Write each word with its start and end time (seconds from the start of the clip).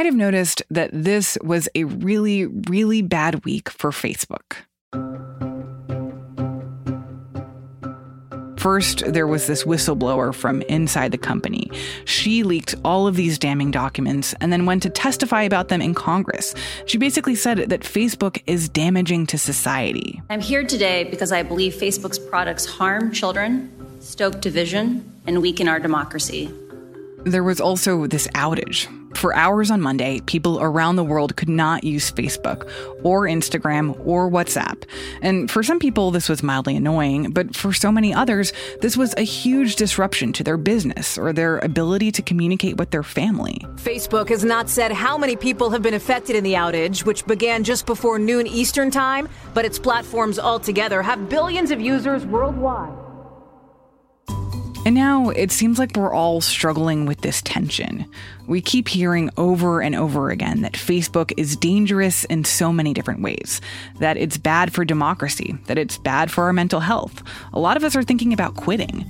might 0.00 0.06
have 0.06 0.14
noticed 0.14 0.62
that 0.70 0.88
this 0.94 1.36
was 1.44 1.68
a 1.74 1.84
really, 1.84 2.46
really 2.46 3.02
bad 3.02 3.44
week 3.44 3.68
for 3.68 3.90
Facebook. 3.90 4.56
First, 8.56 9.12
there 9.12 9.26
was 9.26 9.46
this 9.46 9.64
whistleblower 9.64 10.34
from 10.34 10.62
inside 10.62 11.12
the 11.12 11.18
company. 11.18 11.70
She 12.06 12.44
leaked 12.44 12.74
all 12.82 13.06
of 13.06 13.14
these 13.14 13.38
damning 13.38 13.70
documents 13.70 14.34
and 14.40 14.50
then 14.50 14.64
went 14.64 14.82
to 14.84 14.88
testify 14.88 15.42
about 15.42 15.68
them 15.68 15.82
in 15.82 15.92
Congress. 15.92 16.54
She 16.86 16.96
basically 16.96 17.34
said 17.34 17.68
that 17.68 17.82
Facebook 17.82 18.42
is 18.46 18.70
damaging 18.70 19.26
to 19.26 19.36
society. 19.36 20.22
I'm 20.30 20.40
here 20.40 20.64
today 20.64 21.04
because 21.04 21.30
I 21.30 21.42
believe 21.42 21.74
Facebook's 21.74 22.18
products 22.18 22.64
harm 22.64 23.12
children, 23.12 23.70
stoke 24.00 24.40
division, 24.40 25.04
and 25.26 25.42
weaken 25.42 25.68
our 25.68 25.78
democracy. 25.78 26.50
There 27.24 27.44
was 27.44 27.60
also 27.60 28.06
this 28.06 28.26
outage. 28.28 28.88
For 29.16 29.34
hours 29.34 29.70
on 29.70 29.80
Monday, 29.80 30.20
people 30.20 30.60
around 30.60 30.96
the 30.96 31.04
world 31.04 31.36
could 31.36 31.48
not 31.48 31.84
use 31.84 32.10
Facebook 32.10 32.70
or 33.02 33.24
Instagram 33.24 34.00
or 34.06 34.30
WhatsApp. 34.30 34.84
And 35.20 35.50
for 35.50 35.62
some 35.62 35.78
people, 35.78 36.10
this 36.10 36.28
was 36.28 36.42
mildly 36.42 36.76
annoying, 36.76 37.32
but 37.32 37.54
for 37.54 37.72
so 37.72 37.90
many 37.90 38.14
others, 38.14 38.52
this 38.80 38.96
was 38.96 39.14
a 39.16 39.22
huge 39.22 39.76
disruption 39.76 40.32
to 40.34 40.44
their 40.44 40.56
business 40.56 41.18
or 41.18 41.32
their 41.32 41.58
ability 41.58 42.12
to 42.12 42.22
communicate 42.22 42.76
with 42.76 42.90
their 42.90 43.02
family. 43.02 43.58
Facebook 43.74 44.28
has 44.28 44.44
not 44.44 44.70
said 44.70 44.92
how 44.92 45.18
many 45.18 45.36
people 45.36 45.70
have 45.70 45.82
been 45.82 45.94
affected 45.94 46.36
in 46.36 46.44
the 46.44 46.54
outage, 46.54 47.04
which 47.04 47.26
began 47.26 47.64
just 47.64 47.84
before 47.84 48.18
noon 48.18 48.46
Eastern 48.46 48.90
Time, 48.90 49.28
but 49.54 49.64
its 49.64 49.78
platforms 49.78 50.38
altogether 50.38 51.02
have 51.02 51.28
billions 51.28 51.70
of 51.70 51.80
users 51.80 52.24
worldwide. 52.24 53.09
And 54.86 54.94
now 54.94 55.28
it 55.28 55.50
seems 55.50 55.78
like 55.78 55.94
we're 55.94 56.12
all 56.12 56.40
struggling 56.40 57.04
with 57.04 57.20
this 57.20 57.42
tension. 57.42 58.10
We 58.46 58.62
keep 58.62 58.88
hearing 58.88 59.28
over 59.36 59.82
and 59.82 59.94
over 59.94 60.30
again 60.30 60.62
that 60.62 60.72
Facebook 60.72 61.34
is 61.36 61.54
dangerous 61.54 62.24
in 62.24 62.44
so 62.44 62.72
many 62.72 62.94
different 62.94 63.20
ways, 63.20 63.60
that 63.98 64.16
it's 64.16 64.38
bad 64.38 64.72
for 64.72 64.86
democracy, 64.86 65.58
that 65.66 65.76
it's 65.76 65.98
bad 65.98 66.30
for 66.30 66.44
our 66.44 66.54
mental 66.54 66.80
health. 66.80 67.22
A 67.52 67.60
lot 67.60 67.76
of 67.76 67.84
us 67.84 67.94
are 67.94 68.02
thinking 68.02 68.32
about 68.32 68.56
quitting. 68.56 69.04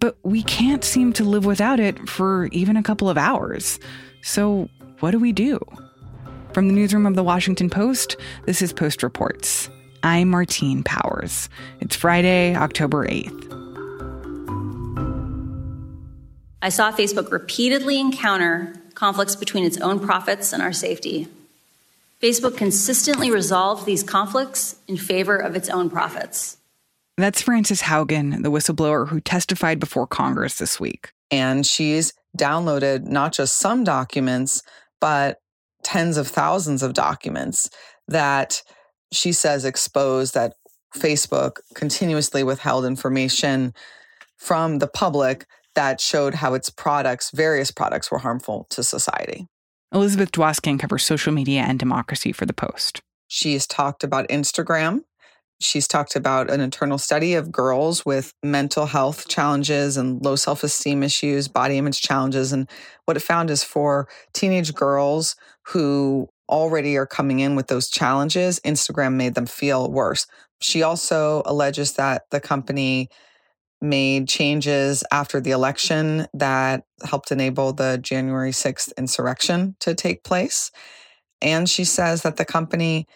But 0.00 0.18
we 0.22 0.42
can't 0.42 0.84
seem 0.84 1.14
to 1.14 1.24
live 1.24 1.46
without 1.46 1.80
it 1.80 2.06
for 2.06 2.46
even 2.52 2.76
a 2.76 2.82
couple 2.82 3.08
of 3.08 3.16
hours. 3.16 3.80
So, 4.20 4.68
what 5.00 5.12
do 5.12 5.18
we 5.18 5.32
do? 5.32 5.60
From 6.52 6.68
the 6.68 6.74
newsroom 6.74 7.06
of 7.06 7.14
the 7.14 7.24
Washington 7.24 7.70
Post, 7.70 8.18
this 8.44 8.60
is 8.60 8.74
Post 8.74 9.02
Reports. 9.02 9.70
I'm 10.02 10.28
Martine 10.28 10.82
Powers. 10.82 11.48
It's 11.80 11.96
Friday, 11.96 12.54
October 12.54 13.06
8th. 13.06 13.61
I 16.62 16.68
saw 16.68 16.92
Facebook 16.92 17.32
repeatedly 17.32 17.98
encounter 17.98 18.72
conflicts 18.94 19.34
between 19.34 19.64
its 19.64 19.78
own 19.78 19.98
profits 19.98 20.52
and 20.52 20.62
our 20.62 20.72
safety. 20.72 21.26
Facebook 22.22 22.56
consistently 22.56 23.32
resolved 23.32 23.84
these 23.84 24.04
conflicts 24.04 24.76
in 24.86 24.96
favor 24.96 25.36
of 25.36 25.56
its 25.56 25.68
own 25.68 25.90
profits. 25.90 26.58
That's 27.18 27.42
Frances 27.42 27.82
Haugen, 27.82 28.44
the 28.44 28.50
whistleblower 28.50 29.08
who 29.08 29.20
testified 29.20 29.80
before 29.80 30.06
Congress 30.06 30.58
this 30.58 30.78
week. 30.78 31.10
And 31.32 31.66
she's 31.66 32.14
downloaded 32.38 33.06
not 33.06 33.32
just 33.32 33.58
some 33.58 33.82
documents, 33.82 34.62
but 35.00 35.38
tens 35.82 36.16
of 36.16 36.28
thousands 36.28 36.84
of 36.84 36.94
documents 36.94 37.68
that 38.06 38.62
she 39.10 39.32
says 39.32 39.64
expose 39.64 40.30
that 40.32 40.54
Facebook 40.94 41.56
continuously 41.74 42.44
withheld 42.44 42.84
information 42.84 43.74
from 44.38 44.78
the 44.78 44.86
public 44.86 45.46
that 45.74 46.00
showed 46.00 46.34
how 46.34 46.54
its 46.54 46.70
products, 46.70 47.30
various 47.30 47.70
products, 47.70 48.10
were 48.10 48.18
harmful 48.18 48.66
to 48.70 48.82
society. 48.82 49.46
Elizabeth 49.92 50.32
Dwoskin 50.32 50.78
covers 50.78 51.04
social 51.04 51.32
media 51.32 51.62
and 51.62 51.78
democracy 51.78 52.32
for 52.32 52.46
The 52.46 52.54
Post. 52.54 53.00
She's 53.28 53.66
talked 53.66 54.04
about 54.04 54.28
Instagram. 54.28 55.00
She's 55.60 55.86
talked 55.86 56.16
about 56.16 56.50
an 56.50 56.60
internal 56.60 56.98
study 56.98 57.34
of 57.34 57.52
girls 57.52 58.04
with 58.04 58.32
mental 58.42 58.86
health 58.86 59.28
challenges 59.28 59.96
and 59.96 60.22
low 60.24 60.34
self 60.34 60.64
esteem 60.64 61.02
issues, 61.02 61.46
body 61.46 61.78
image 61.78 62.00
challenges. 62.00 62.52
And 62.52 62.68
what 63.04 63.16
it 63.16 63.20
found 63.20 63.50
is 63.50 63.62
for 63.62 64.08
teenage 64.32 64.74
girls 64.74 65.36
who 65.68 66.28
already 66.48 66.96
are 66.96 67.06
coming 67.06 67.40
in 67.40 67.54
with 67.54 67.68
those 67.68 67.88
challenges, 67.88 68.60
Instagram 68.60 69.14
made 69.14 69.34
them 69.34 69.46
feel 69.46 69.90
worse. 69.90 70.26
She 70.60 70.82
also 70.82 71.42
alleges 71.46 71.94
that 71.94 72.22
the 72.30 72.40
company 72.40 73.08
made 73.82 74.28
changes 74.28 75.04
after 75.10 75.40
the 75.40 75.50
election 75.50 76.26
that 76.32 76.84
helped 77.04 77.32
enable 77.32 77.72
the 77.72 77.98
January 77.98 78.52
6th 78.52 78.92
insurrection 78.96 79.76
to 79.80 79.94
take 79.94 80.24
place. 80.24 80.70
And 81.40 81.68
she 81.68 81.84
says 81.84 82.22
that 82.22 82.36
the 82.36 82.44
company 82.44 83.06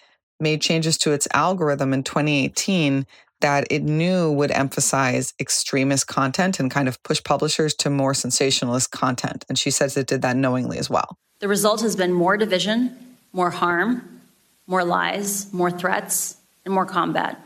made 0.41 0.61
changes 0.61 0.99
to 0.99 1.13
its 1.13 1.29
algorithm 1.33 1.93
in 1.93 2.03
2018 2.03 3.07
that 3.41 3.67
it 3.71 3.83
knew 3.83 4.33
would 4.33 4.51
emphasize 4.51 5.35
extremist 5.39 6.07
content 6.07 6.59
and 6.59 6.71
kind 6.71 6.89
of 6.89 7.03
push 7.03 7.23
publishers 7.23 7.75
to 7.75 7.91
more 7.91 8.15
sensationalist 8.15 8.91
content. 8.91 9.45
And 9.49 9.59
she 9.59 9.71
says 9.71 9.97
it 9.97 10.07
did 10.07 10.23
that 10.23 10.37
knowingly 10.37 10.79
as 10.79 10.89
well. 10.89 11.19
The 11.41 11.49
result 11.49 11.83
has 11.83 11.97
been 11.97 12.13
more 12.13 12.37
division, 12.37 13.17
more 13.33 13.51
harm, 13.51 14.23
more 14.67 14.85
lies, 14.85 15.53
more 15.53 15.71
threats, 15.71 16.39
and 16.65 16.73
more 16.73 16.87
combat. 16.87 17.46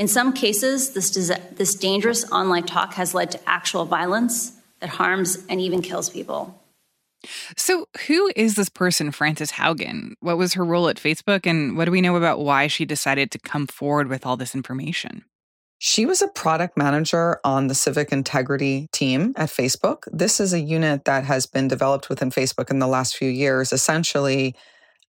In 0.00 0.08
some 0.08 0.32
cases, 0.32 0.94
this, 0.94 1.10
this 1.10 1.74
dangerous 1.74 2.24
online 2.32 2.64
talk 2.64 2.94
has 2.94 3.12
led 3.12 3.30
to 3.32 3.40
actual 3.46 3.84
violence 3.84 4.52
that 4.80 4.88
harms 4.88 5.44
and 5.50 5.60
even 5.60 5.82
kills 5.82 6.08
people. 6.08 6.58
So, 7.54 7.86
who 8.06 8.32
is 8.34 8.54
this 8.54 8.70
person, 8.70 9.12
Frances 9.12 9.52
Haugen? 9.52 10.12
What 10.20 10.38
was 10.38 10.54
her 10.54 10.64
role 10.64 10.88
at 10.88 10.96
Facebook, 10.96 11.44
and 11.44 11.76
what 11.76 11.84
do 11.84 11.90
we 11.90 12.00
know 12.00 12.16
about 12.16 12.40
why 12.40 12.66
she 12.66 12.86
decided 12.86 13.30
to 13.32 13.38
come 13.38 13.66
forward 13.66 14.08
with 14.08 14.24
all 14.24 14.38
this 14.38 14.54
information? 14.54 15.26
She 15.76 16.06
was 16.06 16.22
a 16.22 16.28
product 16.28 16.78
manager 16.78 17.38
on 17.44 17.66
the 17.66 17.74
civic 17.74 18.10
integrity 18.10 18.88
team 18.92 19.34
at 19.36 19.50
Facebook. 19.50 20.04
This 20.10 20.40
is 20.40 20.54
a 20.54 20.60
unit 20.60 21.04
that 21.04 21.24
has 21.24 21.44
been 21.44 21.68
developed 21.68 22.08
within 22.08 22.30
Facebook 22.30 22.70
in 22.70 22.78
the 22.78 22.86
last 22.86 23.18
few 23.18 23.28
years, 23.28 23.70
essentially 23.70 24.56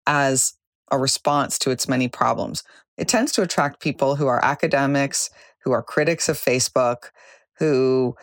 as 0.06 0.56
a 0.92 0.98
response 0.98 1.58
to 1.60 1.72
its 1.72 1.88
many 1.88 2.10
problems. 2.10 2.64
It 3.02 3.08
tends 3.08 3.32
to 3.32 3.42
attract 3.42 3.82
people 3.82 4.16
who 4.16 4.28
are 4.28 4.46
academics, 4.46 5.32
who 5.64 5.72
are 5.72 5.82
critics 5.82 6.30
of 6.30 6.38
Facebook, 6.38 7.10
who 7.58 8.16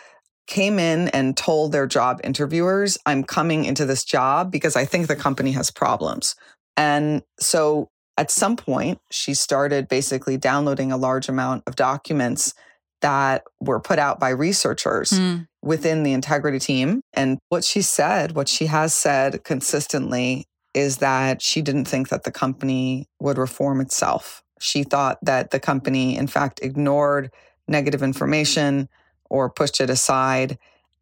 came 0.46 0.78
in 0.78 1.08
and 1.08 1.36
told 1.36 1.72
their 1.72 1.88
job 1.88 2.20
interviewers, 2.22 2.96
I'm 3.04 3.24
coming 3.24 3.64
into 3.64 3.84
this 3.84 4.04
job 4.04 4.52
because 4.52 4.76
I 4.76 4.84
think 4.84 5.08
the 5.08 5.16
company 5.16 5.50
has 5.52 5.72
problems. 5.72 6.36
And 6.76 7.22
so 7.40 7.90
at 8.16 8.30
some 8.30 8.56
point, 8.56 9.00
she 9.10 9.34
started 9.34 9.88
basically 9.88 10.36
downloading 10.36 10.92
a 10.92 10.96
large 10.96 11.28
amount 11.28 11.64
of 11.66 11.74
documents 11.74 12.54
that 13.00 13.42
were 13.60 13.80
put 13.80 13.98
out 13.98 14.20
by 14.20 14.28
researchers 14.28 15.10
mm. 15.10 15.46
within 15.60 16.04
the 16.04 16.12
integrity 16.12 16.60
team. 16.60 17.00
And 17.14 17.38
what 17.48 17.64
she 17.64 17.82
said, 17.82 18.36
what 18.36 18.48
she 18.48 18.66
has 18.66 18.94
said 18.94 19.42
consistently, 19.42 20.46
is 20.72 20.98
that 20.98 21.42
she 21.42 21.62
didn't 21.62 21.86
think 21.86 22.10
that 22.10 22.22
the 22.22 22.30
company 22.30 23.06
would 23.20 23.38
reform 23.38 23.80
itself. 23.80 24.44
She 24.58 24.82
thought 24.82 25.18
that 25.22 25.50
the 25.50 25.60
company, 25.60 26.16
in 26.16 26.26
fact, 26.26 26.60
ignored 26.62 27.30
negative 27.66 28.02
information 28.02 28.88
or 29.30 29.50
pushed 29.50 29.80
it 29.80 29.90
aside. 29.90 30.58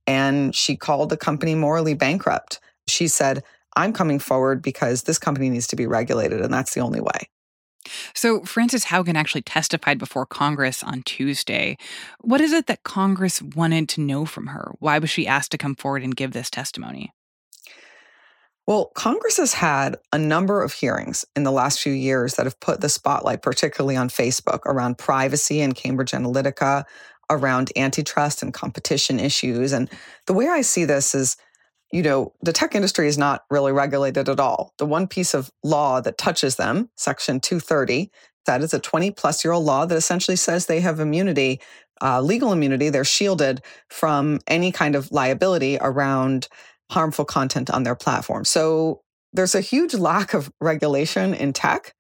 And 0.07 0.55
she 0.55 0.77
called 0.77 1.11
the 1.11 1.17
company 1.17 1.55
morally 1.55 1.95
bankrupt. 1.95 2.61
She 2.87 3.09
said, 3.09 3.43
I'm 3.77 3.93
coming 3.93 4.19
forward 4.19 4.63
because 4.63 5.03
this 5.03 5.19
company 5.19 5.51
needs 5.51 5.67
to 5.69 5.77
be 5.77 5.87
regulated, 5.87 6.41
and 6.41 6.53
that's 6.53 6.75
the 6.75 6.81
only 6.81 7.01
way. 7.01 7.29
So, 8.15 8.43
Frances 8.43 8.87
Haugen 8.87 9.15
actually 9.15 9.43
testified 9.43 9.99
before 9.99 10.27
Congress 10.27 10.83
on 10.83 11.03
Tuesday. 11.03 11.77
What 12.21 12.41
is 12.41 12.53
it 12.53 12.67
that 12.67 12.83
Congress 12.83 13.41
wanted 13.41 13.89
to 13.91 14.01
know 14.01 14.25
from 14.25 14.49
her? 14.49 14.73
Why 14.81 14.99
was 14.99 15.11
she 15.11 15.27
asked 15.27 15.53
to 15.53 15.59
come 15.59 15.77
forward 15.77 16.03
and 16.03 16.17
give 16.17 16.33
this 16.33 16.51
testimony? 16.51 17.13
Well, 18.67 18.91
Congress 18.95 19.37
has 19.37 19.55
had 19.55 19.97
a 20.13 20.19
number 20.19 20.63
of 20.63 20.73
hearings 20.73 21.25
in 21.37 21.45
the 21.45 21.53
last 21.53 21.81
few 21.81 21.93
years 21.93 22.35
that 22.35 22.47
have 22.47 22.59
put 22.59 22.81
the 22.81 22.89
spotlight, 22.89 23.41
particularly 23.41 23.97
on 23.97 24.09
Facebook, 24.09 24.67
around 24.67 24.99
privacy 24.99 25.61
and 25.61 25.75
Cambridge 25.75 26.11
Analytica, 26.11 26.85
around 27.31 27.71
antitrust 27.77 28.43
and 28.43 28.53
competition 28.53 29.21
issues. 29.21 29.73
And 29.73 29.89
the 30.27 30.33
way 30.33 30.49
I 30.49 30.63
see 30.63 30.85
this 30.85 31.15
is, 31.15 31.37
you 31.93 32.03
know, 32.03 32.33
the 32.43 32.53
tech 32.53 32.75
industry 32.75 33.07
is 33.07 33.17
not 33.17 33.45
really 33.51 33.71
regulated 33.71 34.29
at 34.29 34.41
all. 34.41 34.75
The 34.79 34.87
one 34.87 35.07
piece 35.07 35.33
of 35.33 35.51
law 35.63 36.01
that 36.01 36.19
touches 36.19 36.57
them, 36.57 36.91
Section 36.97 37.39
230, 37.39 38.11
that 38.47 38.63
is 38.63 38.75
a 38.75 38.81
20 38.81 39.13
plus 39.13 39.45
year 39.45 39.53
old 39.53 39.65
law 39.65 39.87
that 39.87 39.97
essentially 39.97 40.37
says 40.37 40.67
they 40.67 40.81
have 40.81 40.99
immunity, 40.99 41.61
uh, 42.03 42.21
legal 42.21 42.53
immunity. 42.53 42.89
They're 42.89 43.05
shielded 43.05 43.63
from 43.89 44.41
any 44.49 44.73
kind 44.73 44.97
of 44.97 45.13
liability 45.13 45.79
around 45.81 46.49
harmful 46.91 47.25
content 47.25 47.71
on 47.71 47.83
their 47.83 47.95
platform. 47.95 48.45
So 48.45 49.03
there's 49.33 49.55
a 49.55 49.61
huge 49.61 49.95
lack 49.95 50.35
of 50.35 50.51
regulation 50.61 51.35
in 51.35 51.53
tech. 51.53 51.95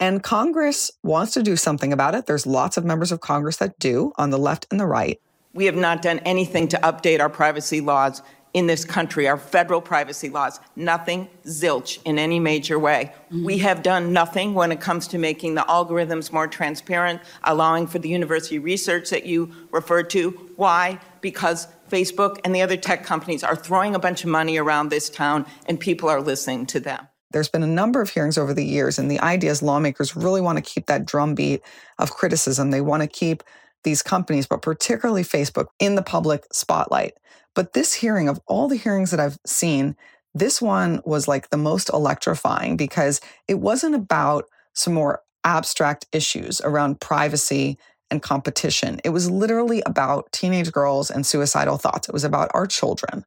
And 0.00 0.22
Congress 0.22 0.90
wants 1.02 1.32
to 1.34 1.42
do 1.42 1.56
something 1.56 1.92
about 1.92 2.14
it. 2.14 2.26
There's 2.26 2.46
lots 2.46 2.76
of 2.76 2.84
members 2.84 3.12
of 3.12 3.20
Congress 3.20 3.58
that 3.58 3.78
do 3.78 4.12
on 4.16 4.30
the 4.30 4.38
left 4.38 4.66
and 4.70 4.80
the 4.80 4.86
right. 4.86 5.20
We 5.52 5.66
have 5.66 5.76
not 5.76 6.02
done 6.02 6.18
anything 6.20 6.66
to 6.68 6.76
update 6.78 7.20
our 7.20 7.30
privacy 7.30 7.80
laws 7.80 8.20
in 8.54 8.68
this 8.68 8.84
country, 8.84 9.26
our 9.28 9.36
federal 9.36 9.80
privacy 9.80 10.30
laws. 10.30 10.60
Nothing, 10.76 11.28
zilch, 11.44 12.00
in 12.04 12.18
any 12.18 12.38
major 12.38 12.78
way. 12.78 13.12
Mm-hmm. 13.26 13.44
We 13.44 13.58
have 13.58 13.82
done 13.82 14.12
nothing 14.12 14.54
when 14.54 14.70
it 14.72 14.80
comes 14.80 15.08
to 15.08 15.18
making 15.18 15.56
the 15.56 15.62
algorithms 15.62 16.32
more 16.32 16.46
transparent, 16.46 17.20
allowing 17.42 17.88
for 17.88 17.98
the 17.98 18.08
university 18.08 18.60
research 18.60 19.10
that 19.10 19.26
you 19.26 19.52
referred 19.72 20.08
to. 20.10 20.30
Why? 20.56 21.00
Because 21.20 21.66
Facebook 21.90 22.38
and 22.44 22.54
the 22.54 22.62
other 22.62 22.76
tech 22.76 23.04
companies 23.04 23.44
are 23.44 23.56
throwing 23.56 23.94
a 23.94 23.98
bunch 23.98 24.24
of 24.24 24.30
money 24.30 24.56
around 24.56 24.88
this 24.88 25.08
town 25.10 25.46
and 25.66 25.78
people 25.78 26.08
are 26.08 26.20
listening 26.20 26.66
to 26.66 26.80
them. 26.80 27.08
There's 27.30 27.48
been 27.48 27.62
a 27.64 27.68
number 27.68 28.00
of 28.00 28.10
hearings 28.10 28.38
over 28.38 28.54
the 28.54 28.64
years, 28.64 28.96
and 28.96 29.10
the 29.10 29.18
idea 29.18 29.50
is 29.50 29.60
lawmakers 29.60 30.14
really 30.14 30.40
want 30.40 30.56
to 30.56 30.62
keep 30.62 30.86
that 30.86 31.04
drumbeat 31.04 31.62
of 31.98 32.12
criticism. 32.12 32.70
They 32.70 32.80
want 32.80 33.02
to 33.02 33.08
keep 33.08 33.42
these 33.82 34.02
companies, 34.02 34.46
but 34.46 34.62
particularly 34.62 35.24
Facebook, 35.24 35.66
in 35.80 35.96
the 35.96 36.02
public 36.02 36.44
spotlight. 36.52 37.14
But 37.54 37.72
this 37.72 37.92
hearing, 37.92 38.28
of 38.28 38.40
all 38.46 38.68
the 38.68 38.76
hearings 38.76 39.10
that 39.10 39.18
I've 39.18 39.38
seen, 39.44 39.96
this 40.32 40.62
one 40.62 41.00
was 41.04 41.26
like 41.26 41.50
the 41.50 41.56
most 41.56 41.88
electrifying 41.90 42.76
because 42.76 43.20
it 43.48 43.54
wasn't 43.54 43.96
about 43.96 44.44
some 44.72 44.94
more 44.94 45.20
abstract 45.44 46.06
issues 46.12 46.60
around 46.60 47.00
privacy 47.00 47.78
and 48.14 48.22
competition. 48.22 49.00
It 49.04 49.10
was 49.10 49.30
literally 49.30 49.82
about 49.84 50.32
teenage 50.32 50.72
girls 50.72 51.10
and 51.10 51.26
suicidal 51.26 51.76
thoughts. 51.76 52.08
It 52.08 52.12
was 52.12 52.24
about 52.24 52.50
our 52.54 52.66
children. 52.66 53.24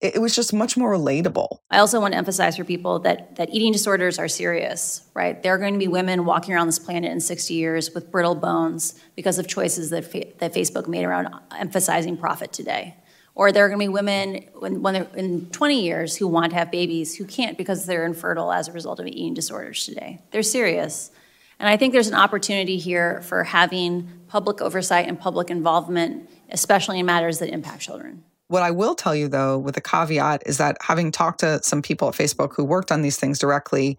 It 0.00 0.20
was 0.20 0.32
just 0.32 0.52
much 0.52 0.76
more 0.76 0.92
relatable. 0.92 1.58
I 1.72 1.78
also 1.78 2.00
want 2.00 2.12
to 2.12 2.18
emphasize 2.18 2.56
for 2.56 2.62
people 2.62 3.00
that 3.00 3.34
that 3.34 3.48
eating 3.50 3.72
disorders 3.72 4.20
are 4.20 4.28
serious, 4.28 5.02
right? 5.12 5.42
There 5.42 5.52
are 5.52 5.58
going 5.58 5.72
to 5.72 5.78
be 5.78 5.88
women 5.88 6.24
walking 6.24 6.54
around 6.54 6.68
this 6.68 6.78
planet 6.78 7.10
in 7.10 7.20
60 7.20 7.52
years 7.52 7.92
with 7.92 8.12
brittle 8.12 8.36
bones 8.36 8.94
because 9.16 9.40
of 9.40 9.48
choices 9.48 9.90
that 9.90 10.12
that 10.38 10.54
Facebook 10.54 10.86
made 10.86 11.04
around 11.04 11.28
emphasizing 11.50 12.16
profit 12.16 12.52
today. 12.52 12.94
Or 13.34 13.50
there 13.50 13.64
are 13.64 13.68
going 13.68 13.78
to 13.78 13.84
be 13.84 13.88
women 13.88 14.44
when, 14.54 14.82
when 14.82 14.96
in 15.14 15.46
20 15.50 15.82
years 15.82 16.16
who 16.16 16.26
want 16.26 16.50
to 16.50 16.56
have 16.56 16.72
babies 16.72 17.16
who 17.16 17.24
can't 17.24 17.56
because 17.56 17.86
they're 17.86 18.04
infertile 18.04 18.52
as 18.52 18.66
a 18.66 18.72
result 18.72 18.98
of 18.98 19.06
eating 19.06 19.34
disorders 19.34 19.84
today. 19.84 20.20
They're 20.32 20.42
serious. 20.42 21.12
And 21.58 21.68
I 21.68 21.76
think 21.76 21.92
there's 21.92 22.08
an 22.08 22.14
opportunity 22.14 22.78
here 22.78 23.20
for 23.22 23.44
having 23.44 24.08
public 24.28 24.60
oversight 24.60 25.08
and 25.08 25.18
public 25.18 25.50
involvement, 25.50 26.28
especially 26.50 27.00
in 27.00 27.06
matters 27.06 27.40
that 27.40 27.50
impact 27.50 27.82
children. 27.82 28.22
What 28.48 28.62
I 28.62 28.70
will 28.70 28.94
tell 28.94 29.14
you, 29.14 29.28
though, 29.28 29.58
with 29.58 29.76
a 29.76 29.80
caveat, 29.80 30.42
is 30.46 30.58
that 30.58 30.76
having 30.80 31.10
talked 31.10 31.40
to 31.40 31.62
some 31.62 31.82
people 31.82 32.08
at 32.08 32.14
Facebook 32.14 32.54
who 32.54 32.64
worked 32.64 32.90
on 32.90 33.02
these 33.02 33.18
things 33.18 33.38
directly, 33.38 33.98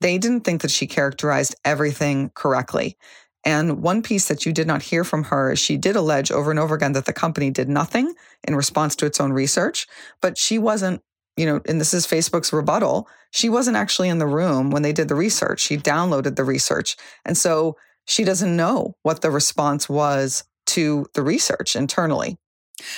they 0.00 0.18
didn't 0.18 0.40
think 0.40 0.62
that 0.62 0.70
she 0.70 0.86
characterized 0.86 1.54
everything 1.64 2.30
correctly. 2.34 2.96
And 3.44 3.82
one 3.82 4.02
piece 4.02 4.28
that 4.28 4.46
you 4.46 4.52
did 4.52 4.66
not 4.66 4.82
hear 4.82 5.04
from 5.04 5.24
her 5.24 5.52
is 5.52 5.58
she 5.58 5.76
did 5.76 5.96
allege 5.96 6.30
over 6.30 6.50
and 6.50 6.58
over 6.58 6.74
again 6.74 6.92
that 6.92 7.06
the 7.06 7.12
company 7.12 7.50
did 7.50 7.68
nothing 7.68 8.14
in 8.44 8.56
response 8.56 8.96
to 8.96 9.06
its 9.06 9.20
own 9.20 9.32
research, 9.32 9.86
but 10.20 10.38
she 10.38 10.58
wasn't, 10.58 11.02
you 11.36 11.46
know, 11.46 11.60
and 11.66 11.80
this 11.80 11.94
is 11.94 12.06
Facebook's 12.06 12.52
rebuttal, 12.52 13.08
she 13.30 13.48
wasn't 13.48 13.76
actually 13.76 14.08
in 14.08 14.18
the 14.18 14.26
room 14.26 14.70
when 14.70 14.82
they 14.82 14.92
did 14.92 15.08
the 15.08 15.14
research. 15.14 15.60
She 15.60 15.76
downloaded 15.76 16.36
the 16.36 16.44
research. 16.44 16.96
And 17.24 17.36
so 17.36 17.76
she 18.06 18.24
doesn't 18.24 18.56
know 18.56 18.94
what 19.02 19.22
the 19.22 19.30
response 19.30 19.88
was 19.88 20.44
to 20.66 21.06
the 21.14 21.22
research 21.22 21.74
internally. 21.74 22.36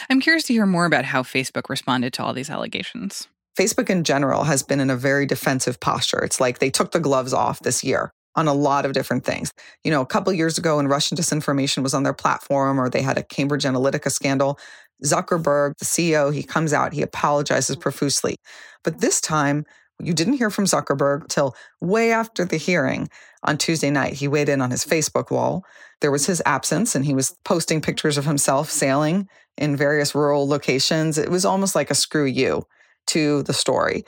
I'm 0.08 0.20
curious 0.20 0.44
to 0.44 0.52
hear 0.52 0.66
more 0.66 0.86
about 0.86 1.04
how 1.04 1.22
Facebook 1.22 1.68
responded 1.68 2.12
to 2.14 2.24
all 2.24 2.32
these 2.32 2.50
allegations. 2.50 3.28
Facebook 3.58 3.90
in 3.90 4.02
general 4.02 4.44
has 4.44 4.62
been 4.62 4.80
in 4.80 4.90
a 4.90 4.96
very 4.96 5.26
defensive 5.26 5.78
posture. 5.78 6.18
It's 6.18 6.40
like 6.40 6.58
they 6.58 6.70
took 6.70 6.90
the 6.90 7.00
gloves 7.00 7.32
off 7.32 7.60
this 7.60 7.84
year 7.84 8.10
on 8.36 8.48
a 8.48 8.54
lot 8.54 8.84
of 8.84 8.92
different 8.92 9.24
things. 9.24 9.52
You 9.84 9.90
know, 9.90 10.00
a 10.00 10.06
couple 10.06 10.32
years 10.32 10.58
ago 10.58 10.76
when 10.76 10.88
Russian 10.88 11.16
disinformation 11.16 11.82
was 11.82 11.94
on 11.94 12.02
their 12.02 12.12
platform 12.12 12.80
or 12.80 12.90
they 12.90 13.02
had 13.02 13.16
a 13.16 13.22
Cambridge 13.22 13.62
Analytica 13.62 14.10
scandal, 14.10 14.58
Zuckerberg, 15.02 15.76
the 15.78 15.84
CEO, 15.84 16.32
he 16.32 16.42
comes 16.42 16.72
out, 16.72 16.92
he 16.92 17.02
apologizes 17.02 17.76
mm-hmm. 17.76 17.82
profusely. 17.82 18.36
But 18.82 18.94
mm-hmm. 18.94 19.00
this 19.00 19.20
time, 19.20 19.64
you 20.02 20.12
didn't 20.12 20.34
hear 20.34 20.50
from 20.50 20.64
Zuckerberg 20.64 21.28
till 21.28 21.54
way 21.80 22.12
after 22.12 22.44
the 22.44 22.56
hearing 22.56 23.08
on 23.44 23.58
Tuesday 23.58 23.90
night. 23.90 24.14
He 24.14 24.28
weighed 24.28 24.48
in 24.48 24.60
on 24.60 24.70
his 24.70 24.84
mm-hmm. 24.84 24.94
Facebook 24.94 25.30
wall. 25.30 25.64
There 26.00 26.10
was 26.10 26.26
his 26.26 26.42
absence, 26.44 26.94
and 26.94 27.04
he 27.04 27.14
was 27.14 27.36
posting 27.44 27.80
pictures 27.80 28.18
of 28.18 28.26
himself 28.26 28.70
sailing 28.70 29.28
in 29.56 29.76
various 29.76 30.14
rural 30.14 30.46
locations. 30.46 31.16
It 31.16 31.30
was 31.30 31.44
almost 31.44 31.74
like 31.74 31.90
a 31.90 31.94
screw 31.94 32.26
you 32.26 32.66
to 33.08 33.42
the 33.44 33.52
story. 33.52 34.04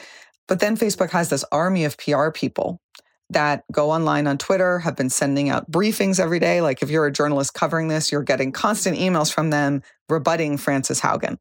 But 0.49 0.61
then 0.61 0.77
Facebook 0.77 1.11
has 1.11 1.29
this 1.29 1.45
army 1.51 1.85
of 1.85 1.99
PR 1.99 2.31
people 2.31 2.81
that 3.31 3.65
go 3.73 3.91
online 3.91 4.27
on 4.27 4.39
Twitter, 4.39 4.79
have 4.79 4.97
been 4.97 5.11
sending 5.11 5.49
out 5.49 5.71
briefings 5.71 6.21
every 6.21 6.39
day. 6.39 6.61
Like 6.61 6.83
if 6.83 6.91
you're 6.91 7.07
a 7.07 7.13
journalist 7.13 7.55
covering 7.55 7.89
this, 7.89 8.13
you're 8.13 8.23
getting 8.23 8.53
constant 8.53 8.99
emails 8.99 9.33
from 9.33 9.51
them 9.51 9.83
rebutting 10.09 10.59
Frances 10.59 11.01
Haugen. 11.01 11.39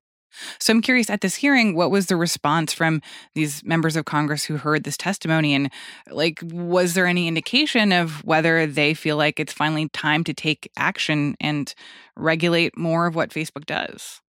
So 0.60 0.74
I'm 0.74 0.82
curious 0.82 1.10
at 1.10 1.22
this 1.22 1.36
hearing, 1.36 1.76
what 1.76 1.92
was 1.92 2.08
the 2.08 2.16
response 2.16 2.74
from 2.74 3.02
these 3.36 3.64
members 3.64 3.96
of 3.96 4.06
Congress 4.06 4.44
who 4.44 4.58
heard 4.58 4.84
this 4.84 4.98
testimony? 4.98 5.54
And 5.54 5.72
like, 6.10 6.40
was 6.44 6.94
there 6.94 7.08
any 7.08 7.28
indication 7.28 7.94
of 7.94 8.24
whether 8.26 8.68
they 8.68 8.94
feel 8.94 9.18
like 9.18 9.40
it's 9.40 9.54
finally 9.54 9.88
time 9.90 10.24
to 10.26 10.34
take 10.34 10.70
action 10.78 11.36
and 11.40 11.74
regulate 12.18 12.78
more 12.78 13.08
of 13.08 13.16
what 13.16 13.30
Facebook 13.30 13.66
does? 13.66 14.22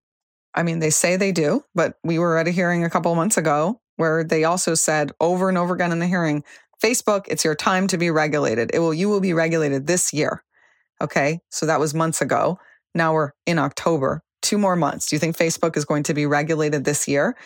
I 0.55 0.63
mean, 0.63 0.79
they 0.79 0.91
say 0.91 1.17
they 1.17 1.33
do, 1.33 1.65
but 1.75 1.99
we 2.05 2.19
were 2.19 2.39
at 2.39 2.49
a 2.49 2.53
hearing 2.53 2.85
a 2.85 2.91
couple 2.91 3.15
months 3.15 3.37
ago 3.37 3.81
where 3.97 4.25
they 4.25 4.45
also 4.45 4.75
said 4.75 5.13
over 5.21 5.49
and 5.49 5.59
over 5.59 5.75
again 5.75 5.93
in 5.93 5.99
the 5.99 6.07
hearing 6.07 6.45
Facebook, 6.83 7.27
it's 7.29 7.45
your 7.45 7.55
time 7.55 7.87
to 7.89 7.99
be 7.99 8.11
regulated. 8.11 8.71
It 8.75 8.81
will 8.81 8.95
you 8.95 9.09
will 9.09 9.21
be 9.21 9.33
regulated 9.33 9.87
this 9.87 10.13
year. 10.13 10.43
Okay? 11.01 11.41
So 11.51 11.67
that 11.67 11.81
was 11.81 11.95
months 11.95 12.21
ago. 12.21 12.59
Now 12.95 13.13
we're 13.15 13.33
in 13.47 13.59
October. 13.59 14.23
Two 14.43 14.59
more 14.59 14.77
months. 14.77 15.09
Do 15.09 15.17
you 15.17 15.21
think 15.21 15.37
Facebook 15.37 15.77
is 15.77 15.85
going 15.85 16.05
to 16.05 16.15
be 16.15 16.27
regulated 16.27 16.85
this 16.85 17.09
year? 17.09 17.37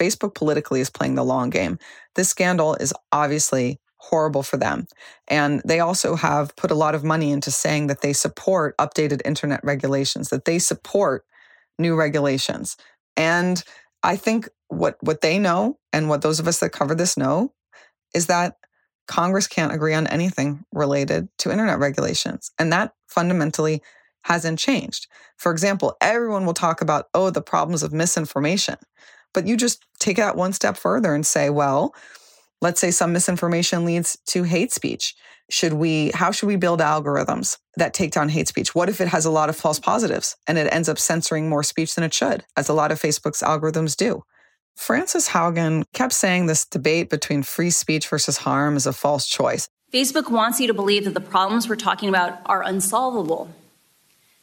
Facebook 0.00 0.34
politically 0.34 0.80
is 0.80 0.90
playing 0.90 1.14
the 1.14 1.24
long 1.24 1.50
game. 1.50 1.78
This 2.14 2.28
scandal 2.28 2.74
is 2.74 2.94
obviously 3.12 3.80
horrible 3.98 4.42
for 4.42 4.56
them. 4.56 4.86
And 5.26 5.60
they 5.64 5.80
also 5.80 6.14
have 6.16 6.54
put 6.56 6.70
a 6.70 6.76
lot 6.76 6.94
of 6.94 7.04
money 7.04 7.30
into 7.30 7.50
saying 7.50 7.88
that 7.88 8.00
they 8.00 8.12
support 8.12 8.76
updated 8.78 9.20
internet 9.24 9.60
regulations, 9.62 10.30
that 10.30 10.44
they 10.44 10.58
support 10.58 11.24
new 11.78 11.94
regulations. 11.94 12.76
And 13.16 13.62
I 14.02 14.16
think 14.16 14.48
what 14.68 14.96
what 15.00 15.20
they 15.20 15.38
know 15.38 15.78
and 15.92 16.08
what 16.08 16.22
those 16.22 16.40
of 16.40 16.48
us 16.48 16.60
that 16.60 16.70
cover 16.70 16.94
this 16.94 17.16
know 17.16 17.52
is 18.14 18.26
that 18.26 18.56
Congress 19.08 19.48
can't 19.48 19.72
agree 19.72 19.94
on 19.94 20.06
anything 20.06 20.64
related 20.72 21.28
to 21.38 21.50
internet 21.50 21.78
regulations. 21.80 22.52
And 22.58 22.72
that 22.72 22.92
fundamentally 23.08 23.82
hasn't 24.22 24.58
changed. 24.58 25.08
For 25.36 25.50
example, 25.50 25.96
everyone 26.00 26.46
will 26.46 26.54
talk 26.54 26.80
about, 26.80 27.06
oh, 27.14 27.30
the 27.30 27.42
problems 27.42 27.82
of 27.82 27.92
misinformation. 27.92 28.76
But 29.34 29.46
you 29.46 29.56
just 29.56 29.84
take 29.98 30.16
that 30.18 30.36
one 30.36 30.52
step 30.52 30.76
further 30.76 31.14
and 31.14 31.26
say, 31.26 31.50
well, 31.50 31.94
let's 32.60 32.80
say 32.80 32.90
some 32.90 33.12
misinformation 33.12 33.84
leads 33.84 34.18
to 34.26 34.42
hate 34.42 34.72
speech. 34.72 35.14
Should 35.50 35.72
we, 35.74 36.10
how 36.12 36.30
should 36.30 36.46
we 36.46 36.56
build 36.56 36.80
algorithms 36.80 37.56
that 37.76 37.94
take 37.94 38.10
down 38.10 38.28
hate 38.28 38.48
speech? 38.48 38.74
What 38.74 38.90
if 38.90 39.00
it 39.00 39.08
has 39.08 39.24
a 39.24 39.30
lot 39.30 39.48
of 39.48 39.56
false 39.56 39.78
positives 39.80 40.36
and 40.46 40.58
it 40.58 40.72
ends 40.72 40.88
up 40.88 40.98
censoring 40.98 41.48
more 41.48 41.62
speech 41.62 41.94
than 41.94 42.04
it 42.04 42.12
should, 42.12 42.44
as 42.56 42.68
a 42.68 42.74
lot 42.74 42.92
of 42.92 43.00
Facebook's 43.00 43.42
algorithms 43.42 43.96
do? 43.96 44.24
Frances 44.78 45.28
Haugen 45.30 45.84
kept 45.92 46.12
saying 46.12 46.46
this 46.46 46.64
debate 46.64 47.10
between 47.10 47.42
free 47.42 47.68
speech 47.68 48.06
versus 48.06 48.38
harm 48.38 48.76
is 48.76 48.86
a 48.86 48.92
false 48.92 49.26
choice. 49.26 49.68
Facebook 49.92 50.30
wants 50.30 50.60
you 50.60 50.68
to 50.68 50.72
believe 50.72 51.04
that 51.04 51.14
the 51.14 51.20
problems 51.20 51.68
we're 51.68 51.74
talking 51.74 52.08
about 52.08 52.38
are 52.46 52.62
unsolvable. 52.62 53.50